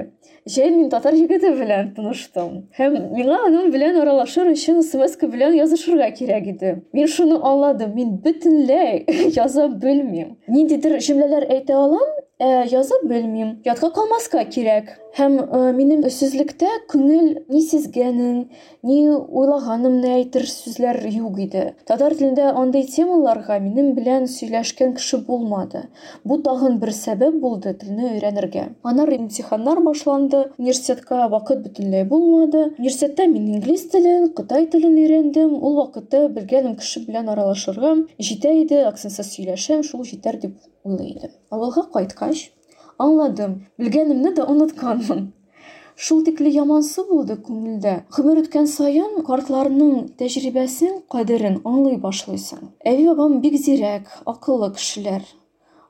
җәй 0.49 0.71
мин 0.73 0.89
татар 0.93 1.15
егете 1.17 1.49
белән 1.57 1.89
таныштым 1.95 2.51
һәм 2.77 2.97
миңа 3.15 3.39
аның 3.47 3.71
белән 3.73 3.97
аралашыр 4.01 4.51
өчен 4.51 4.81
смс 4.85 5.17
белән 5.23 5.57
язышырга 5.57 6.09
кирәк 6.19 6.47
иде. 6.53 6.75
Мин 6.93 7.07
шуны 7.07 7.39
аңладым. 7.51 7.95
Мин 7.97 8.17
бөтенләй 8.23 9.03
яза 9.41 9.67
белмим. 9.67 10.37
Ниндидер 10.47 10.99
җөмләләр 11.01 11.49
әйтә 11.49 11.77
алам 11.77 12.13
ә 12.39 12.63
язып 12.71 13.01
белмим 13.03 13.49
ятка 13.67 13.89
калмаска 13.91 14.45
кирәк 14.47 14.93
һәм 15.17 15.33
минем 15.75 16.05
сүзлектә 16.15 16.69
күңел 16.91 17.25
ни 17.51 17.59
сизгәнен 17.65 18.37
ни 18.87 18.99
уйлаганымны 19.09 20.13
әйтер 20.13 20.45
сүзләр 20.47 21.01
юк 21.11 21.41
иде 21.43 21.63
татар 21.89 22.15
телендә 22.15 22.53
андый 22.61 22.85
темаларга 22.93 23.57
минем 23.65 23.91
белән 23.97 24.29
сөйләшкән 24.31 24.95
кеше 24.95 25.19
булмады 25.27 25.83
бу 26.23 26.39
тагын 26.47 26.79
бер 26.79 26.93
сәбәп 26.95 27.35
булды 27.43 27.75
телне 27.83 28.13
өйрәнергә 28.13 28.69
аннары 28.87 29.19
имтиханнар 29.19 29.83
башланды 29.83 30.45
университетка 30.55 31.27
вакыт 31.35 31.65
бөтенләй 31.67 32.07
булмады 32.07 32.69
университетта 32.77 33.27
мин 33.27 33.51
инглиз 33.57 33.89
телен 33.91 34.31
кытай 34.39 34.71
телен 34.71 34.95
өйрәндем 34.95 35.59
ул 35.59 35.81
вакытта 35.83 36.29
белгәнем 36.39 36.79
кеше 36.79 37.03
белән 37.09 37.33
аралашырга 37.35 37.97
җитә 38.31 38.55
иде 38.63 38.85
акцентсыз 38.87 39.35
сөйләшәм 39.35 39.83
шул 39.83 40.07
җитәр 40.07 40.39
дип 40.39 40.55
уйлый 40.83 41.11
идем. 41.11 41.35
Авылга 41.49 41.83
кайткач 41.93 42.49
аңладым. 42.99 43.59
Белгәнемне 43.79 44.33
дә 44.37 44.45
онытканмын. 44.51 45.29
Шул 45.99 46.21
тикле 46.23 46.51
ямансы 46.55 47.03
булды 47.07 47.35
күңелдә. 47.43 47.95
Гомер 48.15 48.39
үткән 48.43 48.69
саен 48.71 49.17
картларның 49.27 50.13
тәҗрибәсен 50.19 51.01
кадерен 51.11 51.59
аңлый 51.67 51.97
башлыйсың. 52.03 52.69
Әби 52.87 53.09
бабам 53.09 53.41
бик 53.43 53.57
зирәк 53.59 54.07
акыллы 54.25 54.71
кешеләр. 54.77 55.25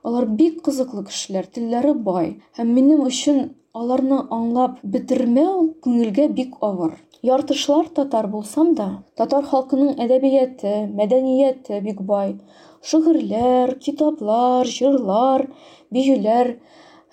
Алар 0.02 0.26
бик 0.40 0.64
кызыклы 0.66 1.04
кешеләр 1.06 1.50
телләре 1.54 1.94
бай. 1.94 2.40
Һәм 2.58 2.74
минем 2.74 3.06
өчен 3.06 3.52
аларны 3.78 4.24
аңлап 4.34 4.80
бетермәү 4.82 5.68
күңелгә 5.86 6.30
бик 6.34 6.58
авыр. 6.66 6.98
Яртышлар 7.22 7.90
татар 7.94 8.30
булсам 8.32 8.74
да 8.80 8.88
татар 9.20 9.46
халкының 9.46 9.98
әдәбияты 10.06 10.74
мәдәнияте 10.96 11.82
бик 11.86 12.02
бай. 12.02 12.38
Шигырьләр 12.82 13.76
китаплар 13.84 14.68
җырлар 14.68 15.48
биюләр 15.92 16.56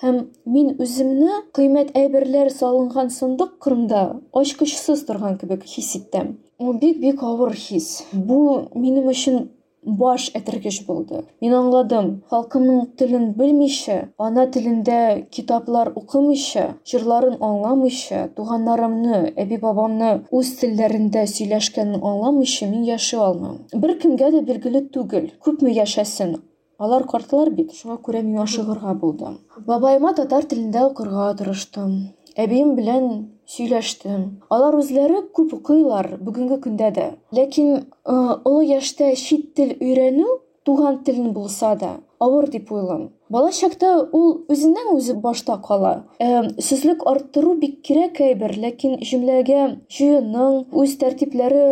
һәм 0.03 0.19
мин 0.55 0.75
үземне 0.83 1.41
кыйммәт 1.57 1.95
әйберләр 1.97 2.51
салынган 2.53 3.09
сандык 3.15 3.55
кырында 3.65 4.03
ачкычсыз 4.41 5.05
торган 5.09 5.39
кебек 5.41 5.65
хис 5.65 5.95
иттем. 5.97 6.37
Бик 6.59 7.01
бик 7.01 7.23
авыр 7.23 7.55
хис. 7.55 8.05
Бу 8.13 8.69
минем 8.75 9.09
өчен 9.13 9.49
баш 9.87 10.31
этергеч 10.35 10.81
булды 10.87 11.21
мин 11.45 11.53
аңладым 11.59 12.09
халкымның 12.31 12.81
телен 13.01 13.29
белмичә 13.39 13.99
ана 14.29 14.47
телендә 14.57 14.99
китаплар 15.37 15.93
укымыйча 16.01 16.65
җырларын 16.93 17.39
аңламыйча 17.49 18.25
туганнарымны 18.39 19.21
әби 19.45 19.61
бабамны 19.63 20.11
үз 20.41 20.51
телләрендә 20.63 21.23
сөйләшкәнен 21.35 22.03
аңламыйча 22.03 22.71
мин 22.73 22.83
яши 22.91 23.21
алмам 23.29 23.63
беркемгә 23.87 24.33
дә 24.35 24.43
билгеле 24.51 24.83
түгел 24.99 25.31
күпме 25.47 25.77
яшәсен 25.79 26.37
алар 26.83 27.07
картлар 27.13 27.53
бит 27.55 27.73
шуңа 27.79 28.01
күрә 28.09 28.21
миңа 28.27 28.43
ашыгырга 28.49 28.99
булды 29.05 29.37
бабайыма 29.71 30.13
татар 30.19 30.51
телендә 30.51 30.83
укырга 30.91 31.31
тырыштым 31.39 31.95
әбием 32.37 32.75
белән 32.77 33.07
сөйләштем 33.55 34.25
алар 34.57 34.79
үзләре 34.81 35.23
күп 35.39 35.55
укыйлар 35.59 36.13
бүгенге 36.21 36.59
көндә 36.65 36.91
дә 36.99 37.07
ләкин 37.39 37.87
олы 38.07 38.65
яшьтә 38.71 39.13
чит 39.23 39.53
тел 39.59 39.77
өйрәнү 39.77 40.27
туган 40.67 41.03
телең 41.07 41.31
булса 41.37 41.77
да 41.83 41.93
авыр 42.27 42.51
дип 42.51 42.73
уйлыйм 42.75 43.07
бала 43.29 43.51
чакта 43.53 43.93
ул 44.13 44.29
үзеннән 44.53 44.93
үзе 44.95 45.17
башта 45.23 45.57
кала. 45.63 46.07
Сүзлек 46.21 47.03
арттыру 47.11 47.57
бик 47.59 47.81
кирәк 47.87 48.21
әйбер. 48.23 48.55
Ләкин 48.63 49.01
җөмләгә 49.03 49.63
җыюның 49.97 50.67
үз 50.71 50.97
тәртипләре 51.03 51.67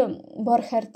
бар 0.46 0.64
һәр 0.70 0.90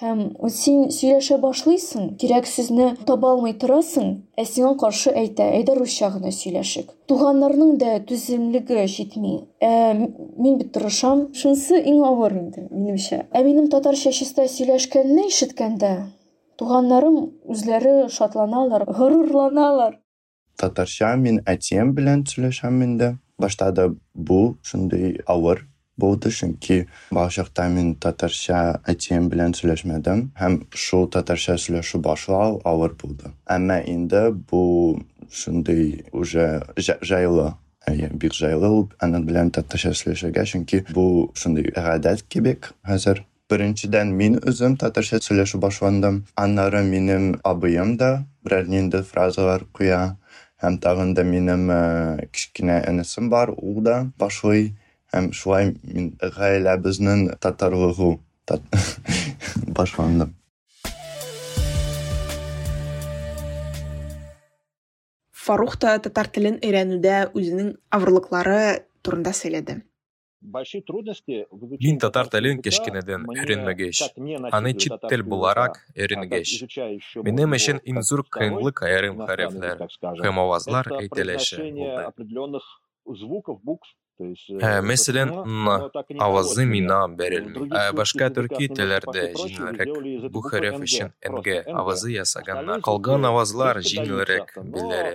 һәм 0.00 0.20
син 0.48 0.86
сөйләшә 0.96 1.36
башлыйсың 1.42 2.14
кирәк 2.20 2.46
сүзне 2.48 2.94
таба 3.08 3.34
алмый 3.34 3.52
торасың 3.60 4.14
ә 4.40 4.46
сиңа 4.48 4.76
каршы 4.80 5.12
әйтә 5.12 5.50
әйдә 5.58 5.76
русча 5.76 6.08
гына 6.14 6.32
сөйләшик 6.32 6.94
туганнарның 7.10 7.74
да 7.80 7.96
түземлеге 8.06 8.84
җитми. 8.86 9.32
Ә 9.60 9.94
мин 9.98 10.58
бит 10.60 10.70
тырышам. 10.74 11.26
Шунысы 11.34 11.80
иң 11.90 12.04
авыр 12.06 12.36
инде 12.38 12.66
минемчә. 12.70 13.24
Ә 13.34 13.42
минем 13.44 13.66
татарча 13.72 14.12
чиста 14.14 14.46
сөйләшкәнне 14.46 15.26
ишеткәндә? 15.30 15.94
Туганнарым 16.60 17.18
үзләре 17.50 18.06
шатланалар 18.14 18.86
горурланалар. 18.86 19.98
Татарча 20.60 21.16
мин 21.16 21.42
әтием 21.50 21.96
белән 21.98 22.22
сөйләшәм 22.30 22.78
инде. 22.86 23.16
Башта 23.40 23.72
да 23.72 23.88
бу 24.14 24.40
шундый 24.62 25.18
авыр 25.26 25.66
болды 25.99 26.29
чөнки 26.37 26.85
балачакта 27.11 27.67
мин 27.71 27.93
татарча 27.95 28.61
әтием 28.91 29.29
белән 29.31 29.55
сөйләшмәдем 29.57 30.25
һәм 30.39 30.57
шул 30.85 31.07
татарча 31.11 31.55
сөйләшү 31.65 32.01
башлау 32.07 32.59
авыр 32.71 32.95
булды 33.01 33.31
әмма 33.57 33.79
инде 33.91 34.25
бу 34.31 34.63
шундый 35.31 36.03
уже 36.11 36.49
жайлы 36.81 37.53
бик 38.19 38.33
жайлы 38.33 38.73
ул 38.79 38.89
аның 38.99 39.25
белән 39.29 39.53
татарча 39.55 39.93
сөйләшергә 39.95 40.45
чөнки 40.51 40.83
бу 40.91 41.31
шундый 41.37 41.71
гадәт 41.71 42.25
кебек 42.27 42.73
хәзер 42.83 43.23
беренчедән 43.49 44.11
мин 44.19 44.39
үзем 44.41 44.75
татарча 44.81 45.21
сөйләшү 45.23 45.61
башладым 45.63 46.23
аннары 46.35 46.83
минем 46.83 47.35
абыем 47.43 47.95
да 47.97 48.25
берәр 48.43 48.67
нинди 48.67 49.03
фразалар 49.05 49.67
куя 49.71 50.17
һәм 50.63 50.79
тагын 50.81 51.13
да 51.13 51.23
минем 51.23 51.69
кечкенә 52.33 52.81
энесем 52.89 53.29
бар 53.29 53.53
ул 53.55 53.83
да 53.85 53.99
башлый 54.17 54.73
Һәм 55.14 55.30
шулай 55.36 55.72
мин 55.82 56.12
гаиләбезнең 56.38 57.24
татарлыгы 57.42 58.12
башландым. 59.76 60.34
Фарух 65.50 65.76
та 65.82 65.98
татар 66.04 66.28
телен 66.30 66.58
өйрәнүдә 66.62 67.30
үзенең 67.38 67.70
авырлыклары 67.96 68.58
турында 69.02 69.32
сөйләде. 69.34 69.80
Мин 71.84 71.98
татар 72.00 72.28
телен 72.32 72.60
кечкенәдән 72.64 73.26
өйрәнмәгәч, 73.34 73.98
аны 74.56 74.72
чит 74.84 74.94
тел 75.12 75.24
буларак 75.32 75.74
өйрәнгәч, 75.96 76.52
минем 77.26 77.56
өчен 77.58 77.82
иң 77.92 78.00
зур 78.10 78.22
кыенлык 78.36 78.80
аерым 78.86 79.20
хәрефләр 79.28 79.84
һәм 80.24 80.40
авазлар 80.44 80.88
әйтелеше 81.00 81.60
булды. 81.60 82.06
Мәсәлән, 84.20 85.30
авазы 86.20 86.66
мина 86.68 86.98
бәрелми. 87.16 87.68
Башка 87.96 88.28
төрки 88.34 88.68
телләрдә 88.68 89.30
җиңелрәк. 89.38 90.30
Бу 90.34 90.42
хәреф 90.44 90.76
өчен 90.84 91.12
НГ 91.24 91.70
авазы 91.72 92.12
ясаганнар. 92.14 92.82
Калган 92.84 93.24
авазлар 93.30 93.80
җиңелрәк 93.80 94.54
биләре. 94.60 95.14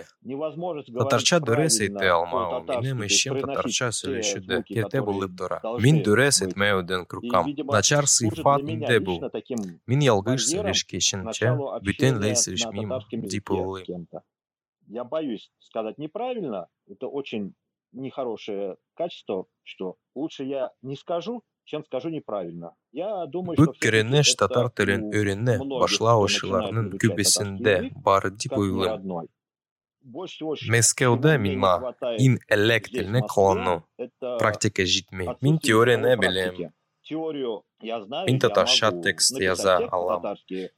Татарча 0.97 1.39
дөрес 1.39 1.79
әйтә 1.85 2.09
алмау 2.15 2.63
минем 2.71 3.05
өчен 3.05 3.41
татарча 3.43 3.91
сөйләшүдә 3.93 4.63
киртә 4.69 5.03
булып 5.05 5.35
тора. 5.37 5.61
Мин 5.85 6.01
дөрес 6.05 6.41
әйтмәүдән 6.47 7.05
куркам. 7.05 7.51
Начар 7.69 8.09
сыйфат 8.09 8.65
инде 8.65 8.99
бу. 8.99 9.19
Мин 9.85 10.05
ялгыш 10.05 10.49
сөйләшкәченчә 10.49 11.53
бөтенләй 11.85 12.39
сөйләшмим 12.41 12.97
дип 13.29 13.53
уйлыйм. 13.53 14.07
Я 14.87 15.03
боюсь 15.03 15.51
сказать 15.59 15.97
неправильно. 15.97 16.67
Это 16.87 17.07
очень 17.07 17.55
нехорошее 17.94 18.76
качество, 18.94 19.46
что 19.62 19.96
лучше 20.14 20.44
я 20.44 20.70
не 20.82 20.96
скажу, 20.96 21.42
чем 21.64 21.84
скажу 21.84 22.08
неправильно. 22.08 22.74
Я 22.92 23.26
думаю, 23.26 23.56
Бүк 23.56 23.78
керенеш 23.78 24.34
татар 24.34 24.70
телен 24.70 25.10
өйрәнә 25.14 25.58
башлаучыларның 25.62 26.96
күбесендә 27.02 27.76
бар 28.06 28.30
дип 28.30 28.56
уйлыйм. 28.58 29.28
Мәскәүдә 30.74 31.36
миңа 31.38 31.94
ин 32.18 32.38
элек 32.48 32.88
телне 32.88 33.20
кылану 33.22 33.84
практика 34.40 34.82
җитми. 34.82 35.28
Мин 35.44 35.58
теорияне 35.58 36.16
беләм. 36.16 36.72
Мин 37.11 38.39
татарча 38.39 38.89
текст 39.03 39.37
яза 39.39 39.75
алам. 39.91 40.23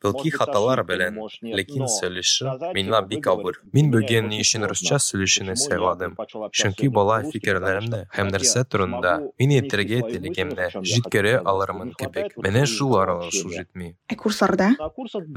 Белки 0.04 0.32
хаталар 0.34 0.82
белән, 0.84 1.22
ләкин 1.40 1.88
сөйләше 1.88 2.52
миңа 2.76 3.00
бик 3.08 3.30
авыр. 3.32 3.62
Мин 3.72 3.94
бүген 3.94 4.28
ни 4.34 4.42
өчен 4.44 4.68
русча 4.68 5.00
сөйләшүне 5.00 5.56
сайладым. 5.56 6.18
Чөнки 6.52 6.90
бала 6.92 7.22
фикерләремне 7.32 8.02
һәм 8.18 8.34
нәрсә 8.36 8.66
турында 8.68 9.16
мин 9.40 9.56
әйтергә 9.62 10.02
теләгәнне 10.10 10.70
җиткерә 10.92 11.38
алырмын 11.48 11.96
кебек. 11.96 12.36
Менә 12.44 12.66
шул 12.76 13.00
аралашу 13.00 13.48
җитми. 13.56 13.94
Ә 14.12 14.20
курсларда? 14.20 14.74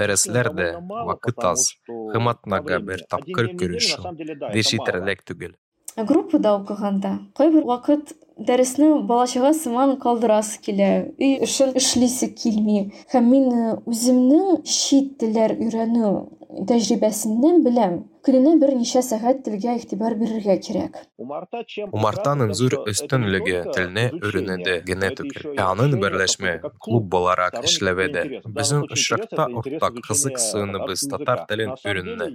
Дәресләрдә 0.02 0.72
вакыт 0.90 1.50
аз. 1.54 1.70
Хыматнага 1.86 2.82
бер 2.82 3.06
тапкыр 3.06 3.54
күрешү. 3.54 4.02
Дешитерлек 4.50 5.22
түгел. 5.22 5.54
группада 5.99 6.55
укыганда 6.57 7.19
кайбер 7.35 7.63
вакыт 7.63 8.13
дәресне 8.37 8.89
балачага 9.11 9.53
сыман 9.53 9.95
калдырасы 10.01 10.59
килә 10.65 10.89
өй 11.19 11.37
эшен 11.47 11.71
эшлисе 11.79 12.27
килми 12.41 12.91
һәм 13.13 13.29
мин 13.31 13.47
үземнең 13.85 14.63
чит 14.63 15.15
телләр 15.21 15.55
өйрәнү 15.55 16.11
тәҗрибәсеннән 16.67 17.63
беләм 17.63 18.01
Көненә 18.26 18.56
бер 18.62 18.72
ничә 18.78 19.02
сәгать 19.06 19.42
телгә 19.46 19.76
игътибар 19.78 20.16
бирергә 20.20 20.56
кирәк 20.66 20.98
умартаның 21.20 22.54
зур 22.60 22.76
телне 23.76 24.06
өйрәнүдә 24.20 24.76
генә 24.90 25.12
түгел 25.20 25.54
ә 25.54 25.68
аның 25.68 25.96
клуб 26.86 27.08
буларак 27.14 27.60
эшләведә 27.62 28.26
безнең 28.58 28.88
очракта 28.96 29.48
уртак 29.62 30.02
кызык 30.08 30.42
сыйныбыз 30.48 31.08
татар 31.14 31.46
телен 31.50 31.74
өйрәнүне 31.78 32.30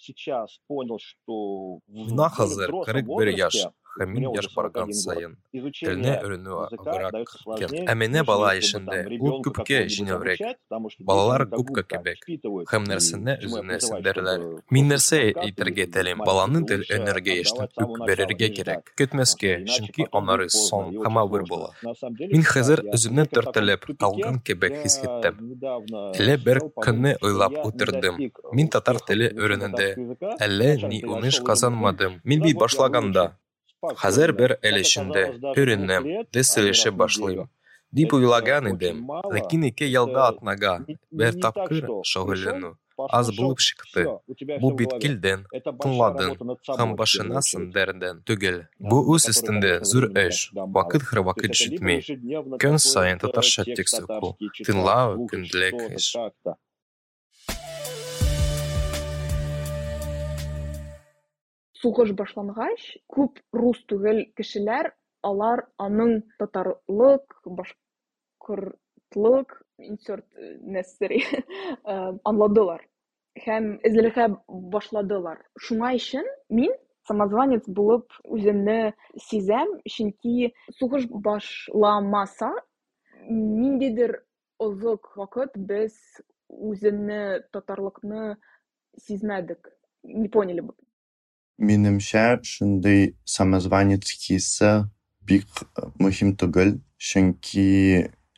сейчас 0.00 0.58
понял, 0.66 0.98
что... 0.98 1.80
Мина 1.88 2.28
хәзер 2.28 2.72
41 2.86 3.36
яш. 3.36 3.66
Һәм 3.98 4.12
мин 4.14 4.28
яшь 4.36 4.48
барган 4.54 4.92
саен 4.92 5.36
телне 5.52 6.14
өйрәнү 6.22 6.56
агырак 6.66 7.16
икән. 7.56 7.74
Ә 7.90 7.94
менә 7.98 8.22
бала 8.28 8.52
яшендә 8.58 9.00
ул 9.18 9.40
күпкә 9.44 9.82
җиңелрәк. 9.94 10.42
Балалар 11.08 11.46
күпкә 11.50 11.84
кебек 11.90 12.24
һәм 12.70 12.86
нәрсәне 12.90 13.36
үзенә 13.46 13.80
сеңдерәләр. 13.86 14.46
Мин 14.70 14.92
нәрсә 14.92 15.20
әйтергә 15.44 15.88
телим? 15.94 16.22
Баланың 16.26 16.66
тел 16.70 16.84
энергия 16.96 17.40
яшьтән 17.40 17.70
үк 17.84 17.96
бирергә 18.06 18.50
кирәк. 18.56 18.92
Көтмәскә, 19.00 19.56
чөнки 19.74 20.06
аннары 20.12 20.48
сон 20.54 20.94
һәм 21.04 21.20
авыр 21.24 21.46
була. 21.48 21.72
Мин 22.20 22.46
хәзер 22.46 22.84
үземне 22.94 23.26
төртелеп 23.26 23.88
калган 23.98 24.40
кебек 24.44 24.80
хис 24.84 25.00
иттем. 25.02 25.40
Әле 26.14 26.38
бер 26.44 26.62
көнне 26.78 27.16
уйлап 27.22 27.58
утырдым. 27.64 28.20
Мин 28.52 28.70
татар 28.72 29.00
теле 29.06 29.32
өйрәнүдә 29.34 29.90
әллә 30.46 30.72
ни 30.86 31.02
уңыш 31.04 31.42
казанмадым. 31.46 32.20
Мин 32.24 32.42
бит 32.44 32.58
башлаганда 32.60 33.30
Хәзер 34.02 34.32
бер 34.36 34.58
элешендә 34.70 35.24
өйрәнәм, 35.54 36.08
тез 36.36 36.52
сөйләшә 36.56 36.92
башлыйм. 37.02 37.48
Дип 37.90 38.12
уйлаган 38.14 38.68
идем, 38.74 39.00
ләкин 39.34 39.66
ике 39.70 39.88
елда 39.88 40.28
атнага 40.32 40.74
бер 41.10 41.38
тапкыр 41.46 41.88
шөгыльләнү 42.12 42.74
аз 43.08 43.30
булып 43.36 43.60
чыкты. 43.64 44.04
Бу 44.60 44.72
бит 44.76 44.92
килдән, 45.02 45.44
тыңладың, 45.82 46.36
һәм 46.68 46.94
башына 47.00 47.42
сындырдың 47.46 48.22
түгел. 48.28 48.64
Бу 48.78 49.00
үз 49.14 49.28
өстендә 49.32 49.80
зур 49.90 50.10
эш. 50.24 50.50
Вакыт 50.54 51.06
һәр 51.10 51.24
вакыт 51.30 51.56
җитми. 51.56 52.00
Көн 52.60 52.78
саен 52.78 53.22
татарча 53.22 53.64
текст 53.64 54.02
уку, 54.04 54.36
тыңлау 54.60 55.26
көндәлек 55.30 55.86
эш. 55.96 56.12
сугыш 61.81 62.11
башлангач 62.19 62.85
күп 63.15 63.39
рус 63.59 63.79
түгел 63.91 64.23
кешеләр 64.39 64.91
алар 65.29 65.65
аның 65.85 66.17
татарлык 66.39 67.37
башкортлык 67.59 69.55
insert 69.89 70.27
necessary 70.77 71.21
аңладылар 72.31 72.85
һәм 73.45 73.71
эзләргә 73.89 74.29
башладылар 74.75 75.41
шуңа 75.67 75.93
өчен 75.99 76.29
мин 76.59 76.71
самозванец 77.09 77.67
булып 77.79 78.15
үземне 78.37 78.93
сизәм 79.27 79.75
чөнки 79.95 80.53
сугыш 80.79 81.09
башламаса 81.27 82.51
ниндидер 83.29 84.15
озак 84.59 85.11
вакыт 85.17 85.57
без 85.71 85.93
үземне 86.49 87.43
татарлыкны 87.51 88.37
сизмәдек 89.07 89.71
не 90.03 90.29
поняли 90.29 90.63
бы 91.60 91.66
минемчә 91.66 92.40
шундый 92.42 93.16
самозванец 93.24 94.08
хисе 94.08 94.88
бик 95.28 95.46
мөһим 96.00 96.34
түгел 96.36 96.80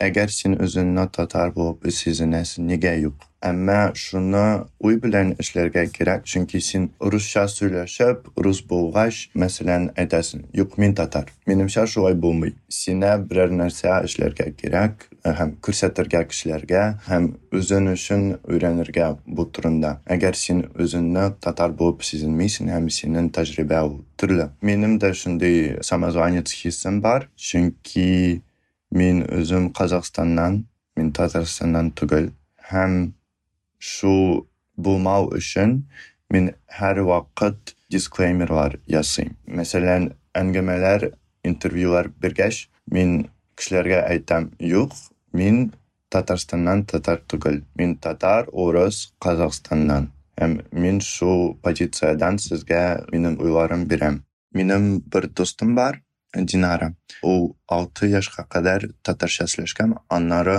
Agarsin 0.07 0.57
o'zingni 0.65 1.05
tatar 1.17 1.53
bo'lib 1.57 1.91
sezinasi 2.01 2.67
nega 2.71 2.93
yo'q? 3.05 3.29
Ammo 3.49 3.91
shuni 3.95 4.43
uy 4.87 4.95
bilan 5.03 5.33
ishlarga 5.43 5.83
kerak, 5.97 6.21
chunki 6.31 6.61
sen 6.61 6.83
ruscha 7.11 7.43
so'ylashib, 7.55 8.17
rus 8.43 8.59
bo'lg'ach, 8.69 9.17
masalan, 9.43 9.89
aytasan, 10.01 10.41
"Yo'q, 10.59 10.71
men 10.81 10.93
tatar." 10.99 11.25
Menimcha 11.47 11.83
shunday 11.93 12.15
bo'lmaydi. 12.25 12.55
Sena 12.69 13.11
biror 13.29 13.49
narsa 13.61 13.91
ishlarga 14.07 14.47
kerak, 14.61 14.93
ham 15.39 15.49
ko'rsatirga 15.65 16.21
kishilarga, 16.29 16.83
ham 17.09 17.23
o'zing 17.57 17.87
uchun 17.97 18.23
o'rganirga 18.51 19.07
bu 19.35 19.43
turunda. 19.53 19.91
Agar 20.15 20.33
sen 20.45 20.63
o'zingni 20.83 21.25
tatar 21.45 21.69
bo'lib 21.79 21.99
sezinmaysan, 22.09 22.67
ham 22.75 22.89
sening 22.97 23.27
tajriba 23.37 23.79
turli. 24.17 24.47
Menimda 24.69 25.09
shunday 25.21 25.57
samozvanец 25.91 26.47
hissim 26.61 26.95
bor, 27.03 27.21
chunki 27.47 28.41
бар, 28.93 28.99
мин 28.99 29.25
үзем 29.29 29.73
Казахстаннан, 29.73 30.67
мин 30.95 31.11
Татарстаннан 31.11 31.91
түгел. 31.91 32.31
Һәм 32.69 33.13
шу 33.79 34.47
булмау 34.77 35.33
өчен 35.33 35.89
мин 36.29 36.53
һәр 36.67 37.03
вакыт 37.03 37.75
дисклеймерлар 37.89 38.79
ясыйм. 38.87 39.35
Мәсәлән, 39.47 40.13
әңгәмәләр, 40.33 41.13
интервьюлар 41.43 42.09
бергәч, 42.09 42.69
мин 42.85 43.29
кешеләргә 43.55 44.07
әйтәм, 44.09 44.51
юк, 44.59 44.91
мин 45.33 45.73
Татарстаннан 46.09 46.85
татар 46.85 47.21
түгел. 47.27 47.63
Мин 47.75 47.97
татар, 47.97 48.45
урыс, 48.51 49.13
Казахстаннан. 49.19 50.11
Һәм 50.37 50.61
мин 50.71 50.99
шу 51.01 51.57
позициядан 51.61 52.37
сезгә 52.37 53.05
минем 53.11 53.39
уйларым 53.41 53.85
бирәм. 53.85 54.21
Динара. 56.35 56.93
Ул 57.23 57.55
6 57.69 58.09
яшка 58.09 58.43
кадәр 58.49 58.89
татарча 59.05 59.45
сөйләшкән, 59.47 59.95
аннары 60.09 60.57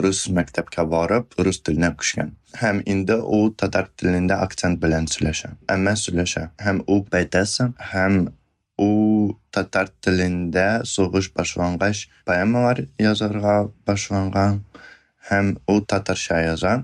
rus 0.00 0.24
maktabga 0.38 0.86
borib, 0.94 1.36
rus 1.44 1.60
tilini 1.66 1.90
o'qishgan. 1.90 2.32
Ham 2.62 2.82
endi 2.86 3.18
u 3.38 3.40
tatar 3.60 3.90
tilida 3.98 4.40
aksent 4.46 4.80
bilan 4.82 5.10
so'lasha, 5.12 5.52
amma 5.68 5.96
so'lasha. 6.04 6.50
Ham 6.64 6.82
u 6.86 7.02
baytasa, 7.12 7.72
ham 7.92 8.26
u 8.78 8.90
tatar 9.52 9.92
tilida 10.02 10.66
so'g'ish 10.94 11.32
boshlang'ich 11.36 12.06
poemalar 12.26 12.84
yozarga 13.06 13.56
boshlangan. 13.86 14.60
Ham 15.28 15.56
u 15.68 15.80
tatarcha 15.90 16.44
яза. 16.50 16.74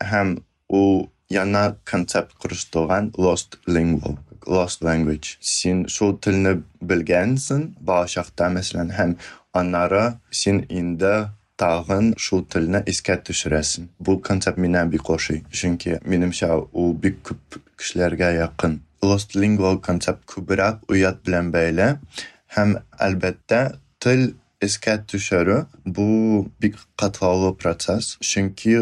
ham 0.00 0.36
u 0.68 1.08
yana 1.30 1.76
konsept 1.90 2.34
qurishtirgan 2.40 3.12
Lost 3.18 3.58
Lingual 3.68 4.16
lost 4.46 4.82
language. 4.82 5.36
Син 5.40 5.86
шул 5.88 6.16
телне 6.18 6.60
белгәнсең, 6.80 7.74
балачакта 7.80 8.50
мәсәлән 8.54 8.94
һәм 8.96 9.14
аннары 9.56 10.04
син 10.30 10.64
инде 10.68 11.30
тагын 11.60 12.14
шул 12.16 12.44
телне 12.48 12.82
искә 12.92 13.18
төшерәсең. 13.26 13.88
Бу 14.00 14.18
концепт 14.28 14.58
минә 14.58 14.86
бик 14.92 15.10
ошый, 15.10 15.42
чөнки 15.52 15.98
минемчә 16.04 16.50
ул 16.72 16.94
бик 16.94 17.20
күп 17.26 17.60
кешеләргә 17.80 18.32
якын. 18.38 18.80
Lost 19.02 19.36
lingual 19.36 19.80
концепт 19.80 20.26
күбрәк 20.28 20.84
уят 20.92 21.22
белән 21.24 21.50
бәйле 21.52 21.94
һәм 22.56 22.76
әлбәттә 23.00 23.60
тел 24.02 24.32
искә 24.60 24.98
төшерү 25.08 25.62
бу 25.84 26.06
бик 26.60 26.76
катлаулы 27.00 27.54
процесс, 27.56 28.16
чөнки 28.20 28.76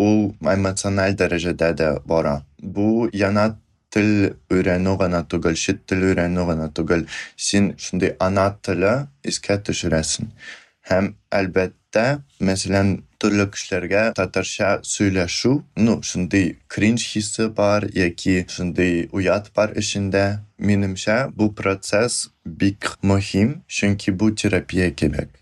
ул 0.00 0.20
эмоциональ 0.40 1.14
дәрәҗәдә 1.18 1.70
дә 1.78 1.90
бара. 2.06 2.40
Бу 2.62 3.08
яна 3.12 3.56
тел 3.94 4.10
өйрәнү 4.54 4.96
гына 5.00 5.24
түгел, 5.30 5.58
чит 5.58 5.84
тел 5.90 6.04
өйрәнү 6.10 6.46
гына 6.48 6.70
түгел, 6.74 7.06
син 7.36 7.74
шундый 7.78 8.14
ана 8.22 8.48
теле 8.62 8.94
искә 9.26 9.58
төшерәсең. 9.66 10.30
Һәм 10.90 11.14
әлбәттә, 11.34 12.06
мәсәлән, 12.42 13.00
төрле 13.20 13.46
кешеләргә 13.52 14.04
татарча 14.16 14.70
сөйләшү, 14.86 15.52
ну, 15.84 15.98
шундый 16.02 16.54
кринж 16.72 17.04
хисе 17.12 17.48
бар 17.48 17.86
яки 17.94 18.46
шундый 18.48 19.10
уят 19.12 19.50
бар 19.54 19.74
эчендә. 19.76 20.40
Минемчә, 20.58 21.18
бу 21.36 21.50
процесс 21.56 22.30
бик 22.44 22.96
мөһим, 23.02 23.60
чөнки 23.68 24.12
бу 24.12 24.30
терапия 24.32 24.90
кебек. 24.90 25.36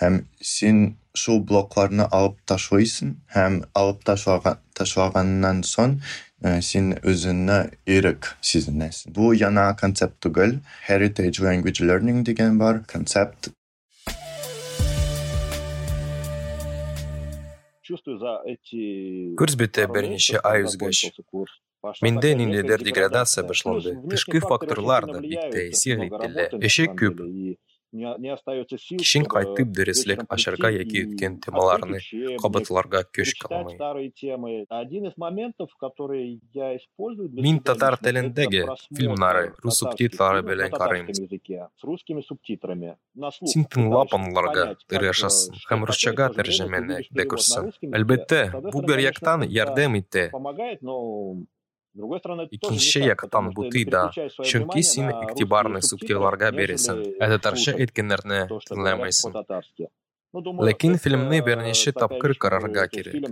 Һәм 0.00 0.24
син 0.42 0.96
шул 1.14 1.40
блокларны 1.46 2.06
алып 2.10 2.40
ташлыйсың 2.50 3.14
һәм 3.34 3.60
алып 3.78 4.02
ташлаган 4.08 4.58
ташлаганнан 4.74 5.62
соң 5.68 6.00
sen 6.60 6.92
o'zingni 7.04 7.58
erik 7.86 8.30
sezasan. 8.40 9.14
Bu 9.14 9.34
yana 9.34 9.76
konsept 9.76 10.20
tugul. 10.20 10.58
Heritage 10.80 11.44
Language 11.44 11.80
Learning 11.88 12.26
bor, 12.60 12.84
konsept 12.92 13.48
Курс 19.36 19.56
бите 19.60 19.86
берниче 19.86 20.40
ай 20.40 20.64
үзгәч. 20.64 21.12
Миндә 22.00 22.30
ниндидер 22.32 22.80
деградация 22.80 23.44
башланды. 23.44 23.92
Тышкы 24.08 24.40
факторлар 24.40 25.04
да 25.04 25.20
бик 25.20 25.42
тәэсир 25.52 26.00
ителә. 26.06 26.46
Эше 26.64 26.88
күп. 26.88 27.20
Кишин 27.94 29.24
кайтып 29.30 29.70
дәреслек 29.76 30.24
ашарга 30.34 30.70
яки 30.74 31.04
үткән 31.06 31.36
темаларны 31.44 32.00
кабатларга 32.42 33.04
көч 33.06 33.34
кылмый. 33.38 33.78
Мин 37.46 37.60
татар 37.62 37.96
телендәге 38.02 38.64
фильмнары 38.98 39.44
рус 39.62 39.78
субтитрлары 39.78 40.42
белән 40.42 40.74
карыйм. 40.74 41.06
Син 43.54 43.66
тыңлап 43.70 44.18
аңларга 44.18 44.66
тырышасың 44.90 45.62
һәм 45.70 45.86
русчага 45.86 46.30
тәрҗемәне 46.34 47.02
дә 47.14 47.30
күрсен. 47.30 47.70
Әлбәттә, 47.94 48.42
бу 48.72 48.82
бер 48.82 49.06
яктан 49.06 49.46
ярдәм 49.46 50.00
итә. 50.02 50.30
Икенче 51.94 53.00
яктан 53.06 53.52
бу 53.54 53.68
тыйда, 53.70 54.10
чөнки 54.50 54.82
син 54.82 55.10
игътибарны 55.12 55.80
субтитрларга 55.88 56.50
бирәсең, 56.56 57.02
ә 57.22 57.28
татарча 57.34 57.74
әйткәннәрне 57.84 58.40
тыңламайсың. 58.50 59.36
Ләкин 60.34 60.98
фильмны 60.98 61.38
берничә 61.46 61.92
тапкыр 61.94 62.34
карарга 62.34 62.88
кирәк. 62.90 63.30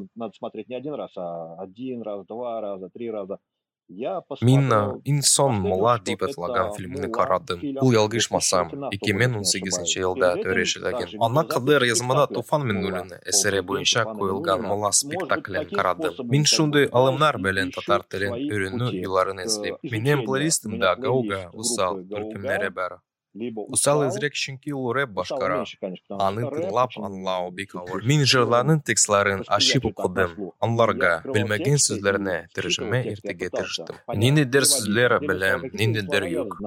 Мин 4.41 4.73
«Инсон 5.05 5.61
мола» 5.61 5.99
дип 5.99 6.23
аталган 6.23 6.73
фильмны 6.77 7.11
карадым. 7.13 7.61
Ул 7.83 7.93
ялгышмасам, 7.93 8.73
2018 8.95 9.97
елда 10.01 10.33
төрешелгән. 10.41 11.15
Ана 11.21 11.45
кадәр 11.53 11.85
язмада 11.91 12.27
Туфан 12.33 12.67
Миннуллина 12.69 13.21
әсәре 13.29 13.63
буенча 13.63 14.05
куелган 14.09 14.65
мола 14.65 14.93
спектаклен 14.97 15.69
карадым. 15.71 16.19
Мин 16.33 16.49
шундый 16.49 16.89
алымнар 16.89 17.39
белән 17.39 17.73
татар 17.77 18.07
телен 18.09 18.37
өйрәнү 18.41 18.93
юлларын 18.97 19.45
эзлим. 19.47 19.81
Минем 19.83 20.25
плейлистымда 20.27 20.97
Гауга, 20.97 21.49
Усал 21.53 22.03
төркемнәре 22.09 22.71
бар. 22.71 23.01
Усал 23.35 24.03
изрек 24.09 24.35
чөнки 24.37 24.75
ул 24.77 24.91
рэп 24.93 25.15
башкара. 25.17 25.63
Аны 26.21 26.45
тыңлап 26.53 26.97
аңлау 27.01 27.49
бик 27.57 27.75
авыр. 27.81 28.05
Мин 28.05 28.27
җырларның 28.29 28.83
текстларын 28.85 29.45
ачып 29.49 29.87
укыдым. 29.89 30.51
Анларга 30.61 31.15
белмәгән 31.25 31.81
сүзләрне 31.81 32.37
тәрҗемә 32.53 33.01
итәргә 33.15 33.49
тырыштым. 33.57 34.03
Ниндидер 34.21 34.69
сүзләр 34.69 35.17
беләм, 35.25 35.65
ниндидер 35.73 36.29
юк. 36.29 36.59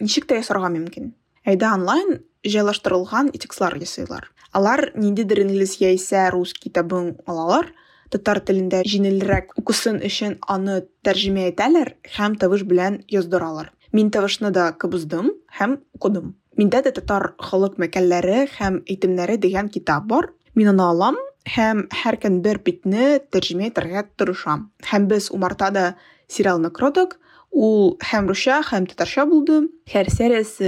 Ничек 0.00 0.28
тә 0.28 0.42
ясарга 0.42 0.68
мөмкин? 0.76 1.14
Әйдә 1.48 1.72
онлайн 1.72 2.20
җайлаштырылган 2.44 3.32
текстлар 3.32 3.78
ясыйлар. 3.80 4.28
Алар 4.52 4.90
ниндидер 4.94 5.40
инглиз 5.40 5.78
яисә 5.80 6.28
рус 6.34 6.52
китабын 6.52 7.14
алалар, 7.24 7.72
татар 8.12 8.42
телендә 8.44 8.82
җиңелрәк 8.84 9.54
укысын 9.60 10.00
өчен 10.04 10.36
аны 10.52 10.82
тәрҗемә 11.06 11.48
итәләр 11.54 11.94
һәм 12.16 12.36
тавыш 12.40 12.66
белән 12.68 13.00
яздыралар. 13.08 13.72
Мин 13.92 14.10
тавышны 14.10 14.50
да 14.50 14.72
кыбыздым 14.72 15.32
һәм 15.58 15.78
укыдым. 15.96 16.34
Миндә 16.58 16.82
дә 16.86 16.94
татар 16.98 17.34
халык 17.38 17.78
мәкалләре 17.82 18.46
һәм 18.58 18.82
әйтемнәре 18.86 19.38
дигән 19.38 19.70
китап 19.70 20.06
бар. 20.10 20.30
Мин 20.54 20.72
аны 20.74 20.84
алам 20.84 21.16
һәм 21.48 21.86
һәр 22.02 22.20
көн 22.22 22.42
бер 22.44 22.60
битне 22.64 23.18
тәрҗемә 23.32 23.70
итәргә 23.70 24.04
тырышам. 24.16 24.70
Һәм 24.84 25.08
без 25.08 25.30
умартада 25.30 25.94
сериалны 26.28 26.70
көрдек. 26.70 27.18
ул 27.50 27.96
һәм 27.98 28.28
русча 28.30 28.60
һәм 28.62 28.86
татарча 28.86 29.26
булды 29.26 29.68
һәр 29.90 30.06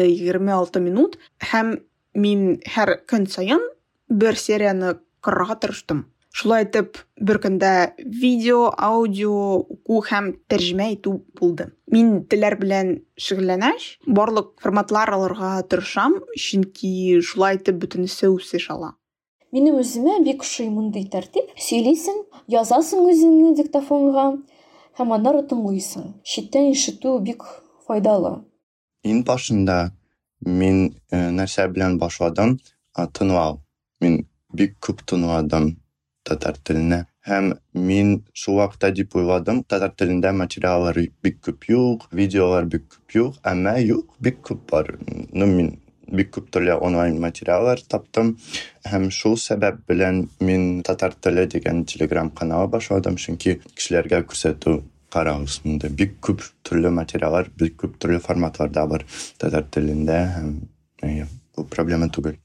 егерме 0.02 0.52
алты 0.52 0.80
минут 0.80 1.18
һәм 1.38 1.78
мин 2.14 2.61
һәр 2.66 3.06
көн 3.06 3.26
сайын 3.26 3.62
бер 4.08 4.35
серияны 4.37 4.98
карарга 5.20 5.54
тырыштым 5.54 6.06
шулай 6.33 6.64
итеп 6.64 6.97
бер 7.21 7.38
көндә 7.45 7.92
видео 8.01 8.71
аудио 8.73 9.35
уку 9.61 10.01
һәм 10.09 10.33
тәрҗемә 10.49 10.88
итү 10.97 11.18
булды. 11.38 11.68
Мин 11.92 12.25
телләр 12.29 12.57
белән 12.61 12.95
шөгыльләнәч 13.21 13.88
барлык 14.07 14.55
форматлар 14.64 15.12
алырга 15.12 15.53
тырышам 15.68 16.16
чөнки 16.47 17.21
шулай 17.21 17.61
итеп 17.61 17.79
бөтенесе 17.85 18.33
үсеш 18.33 18.71
ала. 18.73 18.95
Минем 19.53 19.77
үземә 19.83 20.23
бик 20.25 20.47
ошый 20.47 20.71
мондый 20.73 21.05
тәртип. 21.12 21.53
Сөйлисең 21.61 22.23
язасың 22.49 23.05
үзеңне 23.12 23.53
диктофонга 23.59 24.31
һәм 24.97 25.12
аннары 25.12 25.45
тыңлыйсың. 25.51 26.14
Читтән 26.25 26.73
ишетү 26.73 27.18
бик 27.21 27.45
файдалы. 27.87 28.38
Ин 29.05 29.21
башында 29.29 29.92
мин 30.40 30.95
э, 31.12 31.29
нәрсә 31.37 31.68
белән 31.68 31.99
башладым? 32.01 32.57
Тынлау 32.97 33.61
мин 34.01 34.23
бик 34.57 34.79
күп 34.85 35.05
тыңладым 35.09 35.75
татар 36.28 36.58
теленә 36.69 37.04
һәм 37.28 37.50
мин 37.89 38.13
шул 38.41 38.60
вакытта 38.62 38.91
дип 39.00 39.15
уйладым 39.19 39.63
татар 39.73 39.93
телендә 40.02 40.34
материаллар 40.41 41.00
бик 41.23 41.41
күп 41.47 41.67
юк 41.71 42.08
видеолар 42.19 42.67
бик 42.73 42.88
күп 42.93 43.17
юк 43.19 43.41
әмма 43.52 43.78
юк 43.84 44.15
бик 44.19 44.41
күп 44.50 44.63
бар 44.71 44.93
ну 45.08 45.47
мин 45.54 45.73
бик 46.19 46.32
күп 46.36 46.52
төрле 46.56 46.76
онлайн 46.88 47.19
материаллар 47.23 47.82
таптым 47.93 48.36
һәм 48.88 49.10
шул 49.19 49.36
сәбәп 49.43 49.82
белән 49.91 50.28
мин 50.39 50.67
татар 50.88 51.15
теле 51.28 51.47
дигән 51.52 51.84
телеграм 51.91 52.32
канал 52.41 52.69
башладым 52.71 53.19
чөнки 53.23 53.58
кешеләргә 53.73 54.23
күрсәтү 54.32 54.80
карагыз 55.13 55.62
монда 55.65 55.91
бик 56.02 56.17
күп 56.23 56.43
төрле 56.67 56.91
материаллар 57.02 57.52
бик 57.60 57.78
күп 57.84 58.00
төрле 58.00 58.23
форматларда 58.23 58.88
бар 58.88 59.06
татар 59.43 59.67
телендә 59.71 60.19
һәм 60.38 60.52
бу 61.56 61.67
проблема 61.76 62.12
түгел 62.13 62.38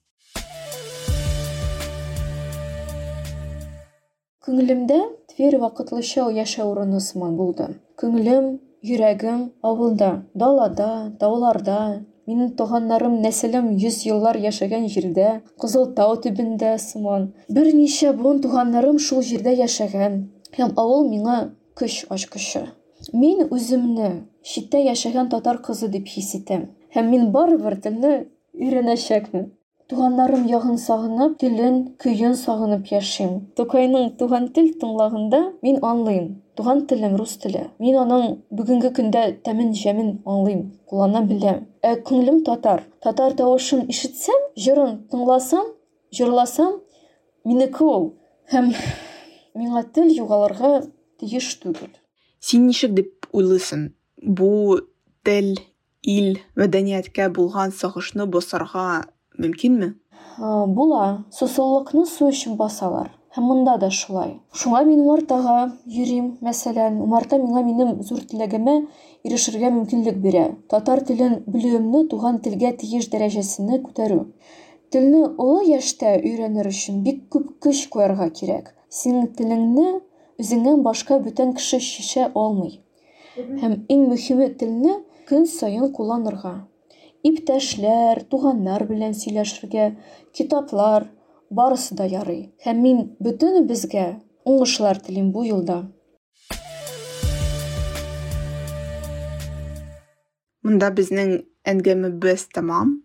Күңелемдә 4.48 4.98
Тверь 5.28 5.58
вакытлыча 5.60 6.24
яшәү 6.32 6.66
урыны 6.72 7.02
сыман 7.04 7.34
булды. 7.36 7.66
Күңелем, 8.00 8.46
йөрәгем 8.80 9.42
авылда, 9.70 10.24
далада, 10.34 10.88
тауларда, 11.20 11.80
минем 12.32 12.54
туганнарым, 12.62 13.18
нәселем 13.26 13.68
йөз 13.76 13.98
еллар 14.08 14.40
яшәгән 14.40 14.88
җирдә, 14.94 15.42
Кызыл 15.60 15.90
тау 15.98 16.16
төбендә 16.24 16.72
сыман. 16.80 17.34
Берничә 17.52 18.14
буын 18.16 18.40
туганнарым 18.46 19.02
шул 19.08 19.20
җирдә 19.20 19.52
яшәгән 19.60 20.16
һәм 20.56 20.72
авыл 20.80 21.04
миңа 21.10 21.38
көч 21.76 22.06
ачкычы. 22.10 22.64
Мин 23.12 23.44
үземне 23.52 24.10
читтә 24.48 24.80
яшәгән 24.88 25.28
татар 25.28 25.60
кызы 25.60 25.92
дип 25.92 26.08
хис 26.08 26.32
һәм 26.96 27.12
мин 27.12 27.32
барыбер. 27.36 27.78
Туганнарым 29.88 30.44
ягын 30.52 30.76
сагынып, 30.84 31.38
телен, 31.40 31.76
көйен 32.04 32.34
сагынып 32.36 32.90
яшим. 32.92 33.38
Тукайның 33.56 34.10
туган 34.20 34.50
тел 34.52 34.74
тыңлаганда 34.82 35.40
мин 35.64 35.78
аңлыйм. 35.80 36.26
Туган 36.60 36.82
телем 36.90 37.16
рус 37.16 37.38
теле. 37.40 37.70
Мин 37.80 37.96
аның 38.02 38.34
бүгенге 38.52 38.92
көндә 38.98 39.22
тәмен 39.46 39.72
җәмен 39.80 40.10
аңлыйм, 40.28 40.66
куллана 40.92 41.22
беләм. 41.30 41.62
Ә 41.88 41.94
күңелем 42.04 42.42
татар. 42.44 42.84
Татар 43.00 43.38
тавышын 43.40 43.86
ишетсәм, 43.88 44.42
җырын 44.60 44.98
тыңласам, 45.14 45.70
җырласам, 46.12 46.82
минеке 47.48 47.88
ул. 47.88 48.10
Һәм 48.52 48.74
миңа 49.56 49.86
тел 49.96 50.12
югалырга 50.12 50.82
тиеш 51.22 51.54
түгел. 51.64 51.94
Син 52.44 52.68
ничек 52.68 52.92
дип 52.98 53.30
уйлыйсың? 53.32 53.94
Тел, 55.28 55.56
ил, 56.04 56.38
мәдәнияткә 56.60 57.30
булган 57.36 57.72
сагышны 57.72 58.28
басарга 59.38 59.48
мөмкинме 59.48 59.94
була. 60.68 61.26
Сусуллыкны 61.32 62.06
су 62.06 62.30
өчен 62.30 62.58
басалар. 62.58 63.12
Һәм 63.36 63.44
монда 63.44 63.78
да 63.78 63.90
шулай. 63.90 64.40
Шуңа 64.54 64.84
мин 64.86 65.02
умартага 65.02 65.74
йөрим 65.86 66.38
мәсәлән. 66.42 67.02
Умарта 67.02 67.38
миңа 67.38 67.64
минем 67.64 68.02
зур 68.02 68.20
теләгемә 68.20 68.88
ирешергә 69.24 69.70
мөмкинлек 69.72 70.18
бирә. 70.18 70.56
Татар 70.70 71.04
телен 71.06 71.44
белүемне 71.48 72.08
туган 72.08 72.40
телгә 72.40 72.78
тиеш 72.78 73.10
дәрәҗәсенә 73.10 73.82
күтәрү. 73.84 74.26
Телне 74.90 75.28
олы 75.38 75.68
яшьтә 75.70 76.16
өйрәнер 76.18 76.68
өчен 76.68 77.04
бик 77.04 77.28
күп 77.30 77.60
көч 77.62 77.88
куярга 77.90 78.30
кирәк. 78.30 78.74
Син 78.90 79.28
телеңне 79.38 80.02
үзеңнән 80.40 80.82
башка 80.82 81.20
бүтән 81.20 81.54
кеше 81.54 81.78
чишә 81.78 82.32
алмый. 82.34 82.82
Һәм 83.38 83.84
иң 83.90 84.08
мөһиме 84.10 84.50
телне 84.58 85.04
көн 85.28 85.46
саен 85.46 85.92
кулланырга. 85.92 86.68
Иптәшләр, 87.28 88.24
туганнар 88.32 88.86
белән 88.90 89.14
сөйләшергә, 89.18 89.92
китаплар, 90.36 91.10
барысы 91.50 91.96
да 91.96 92.06
ярый. 92.08 92.54
Һәм 92.66 92.82
мин 92.84 93.04
бөтенебезгә 93.24 94.08
уңышлар 94.48 95.02
телим 95.04 95.32
бу 95.36 95.44
юлда. 95.48 95.82
Монда 100.68 100.92
безнең 100.92 101.38
әңгәмәбез 101.72 102.50
тәмам. 102.56 102.98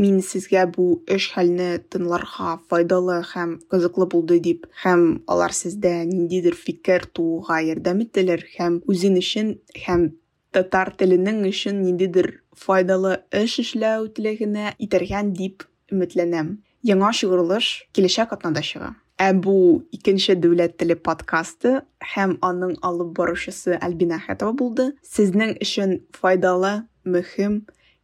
Мин 0.00 0.22
сезгә 0.24 0.62
бу 0.72 0.84
эш 1.14 1.26
хәлне 1.34 1.66
тыңларга 1.92 2.54
файдалы 2.70 3.18
һәм 3.34 3.58
кызыклы 3.72 4.06
булды 4.14 4.38
дип, 4.40 4.64
һәм 4.84 5.02
алар 5.28 5.52
сездә 5.52 5.92
ниндидер 6.08 6.56
фикер 6.56 7.04
тууга 7.12 7.58
ярдәм 7.66 8.00
иттеләр 8.06 8.46
һәм 8.54 8.80
үзен 8.88 9.20
өчен 9.20 9.52
һәм 9.84 10.08
татар 10.52 10.92
теленең 10.98 11.42
өчен 11.48 11.82
ниндидер 11.82 12.28
файдалы 12.56 13.18
эш 13.42 13.58
эшләү 13.62 14.10
теләгенә 14.16 14.74
итәргән 14.78 15.32
дип 15.36 15.64
өметләнәм. 15.92 16.58
Яңа 16.86 17.12
чыгарылыш 17.16 17.68
киләчәк 17.94 18.34
атнада 18.36 18.62
чыга. 18.66 18.92
Ә 19.22 19.30
бу 19.38 19.84
икенче 19.94 20.34
дәүләт 20.34 20.78
теле 20.80 20.96
подкасты 20.98 21.82
һәм 22.14 22.38
аның 22.42 22.74
алып 22.82 23.12
баручысы 23.18 23.76
Альбина 23.78 24.18
Хәтова 24.24 24.56
булды. 24.58 24.88
Сезнең 25.06 25.54
өчен 25.62 26.00
файдалы, 26.16 26.88
мөһим, 27.04 27.60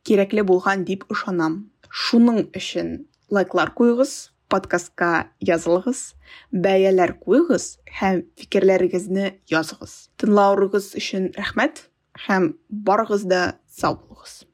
кирәкле 0.07 0.45
булган 0.47 0.85
дип 0.87 1.05
ышанам. 1.11 1.65
Шуның 1.91 2.45
өчен 2.55 3.09
лайклар 3.35 3.73
куйгыз, 3.75 4.31
подкастка 4.49 5.33
язылыгыз, 5.43 6.15
бәяләр 6.53 7.17
куйгыз 7.19 7.79
һәм 7.99 8.23
фикерләрегезне 8.39 9.33
языгыз. 9.51 10.09
Тыңлауыгыз 10.21 10.93
өчен 11.01 11.33
рәхмәт 11.37 11.89
һәм 12.27 12.53
барыгыз 12.71 13.25
да 13.31 13.43
сау 13.67 13.99
булыгыз. 14.01 14.48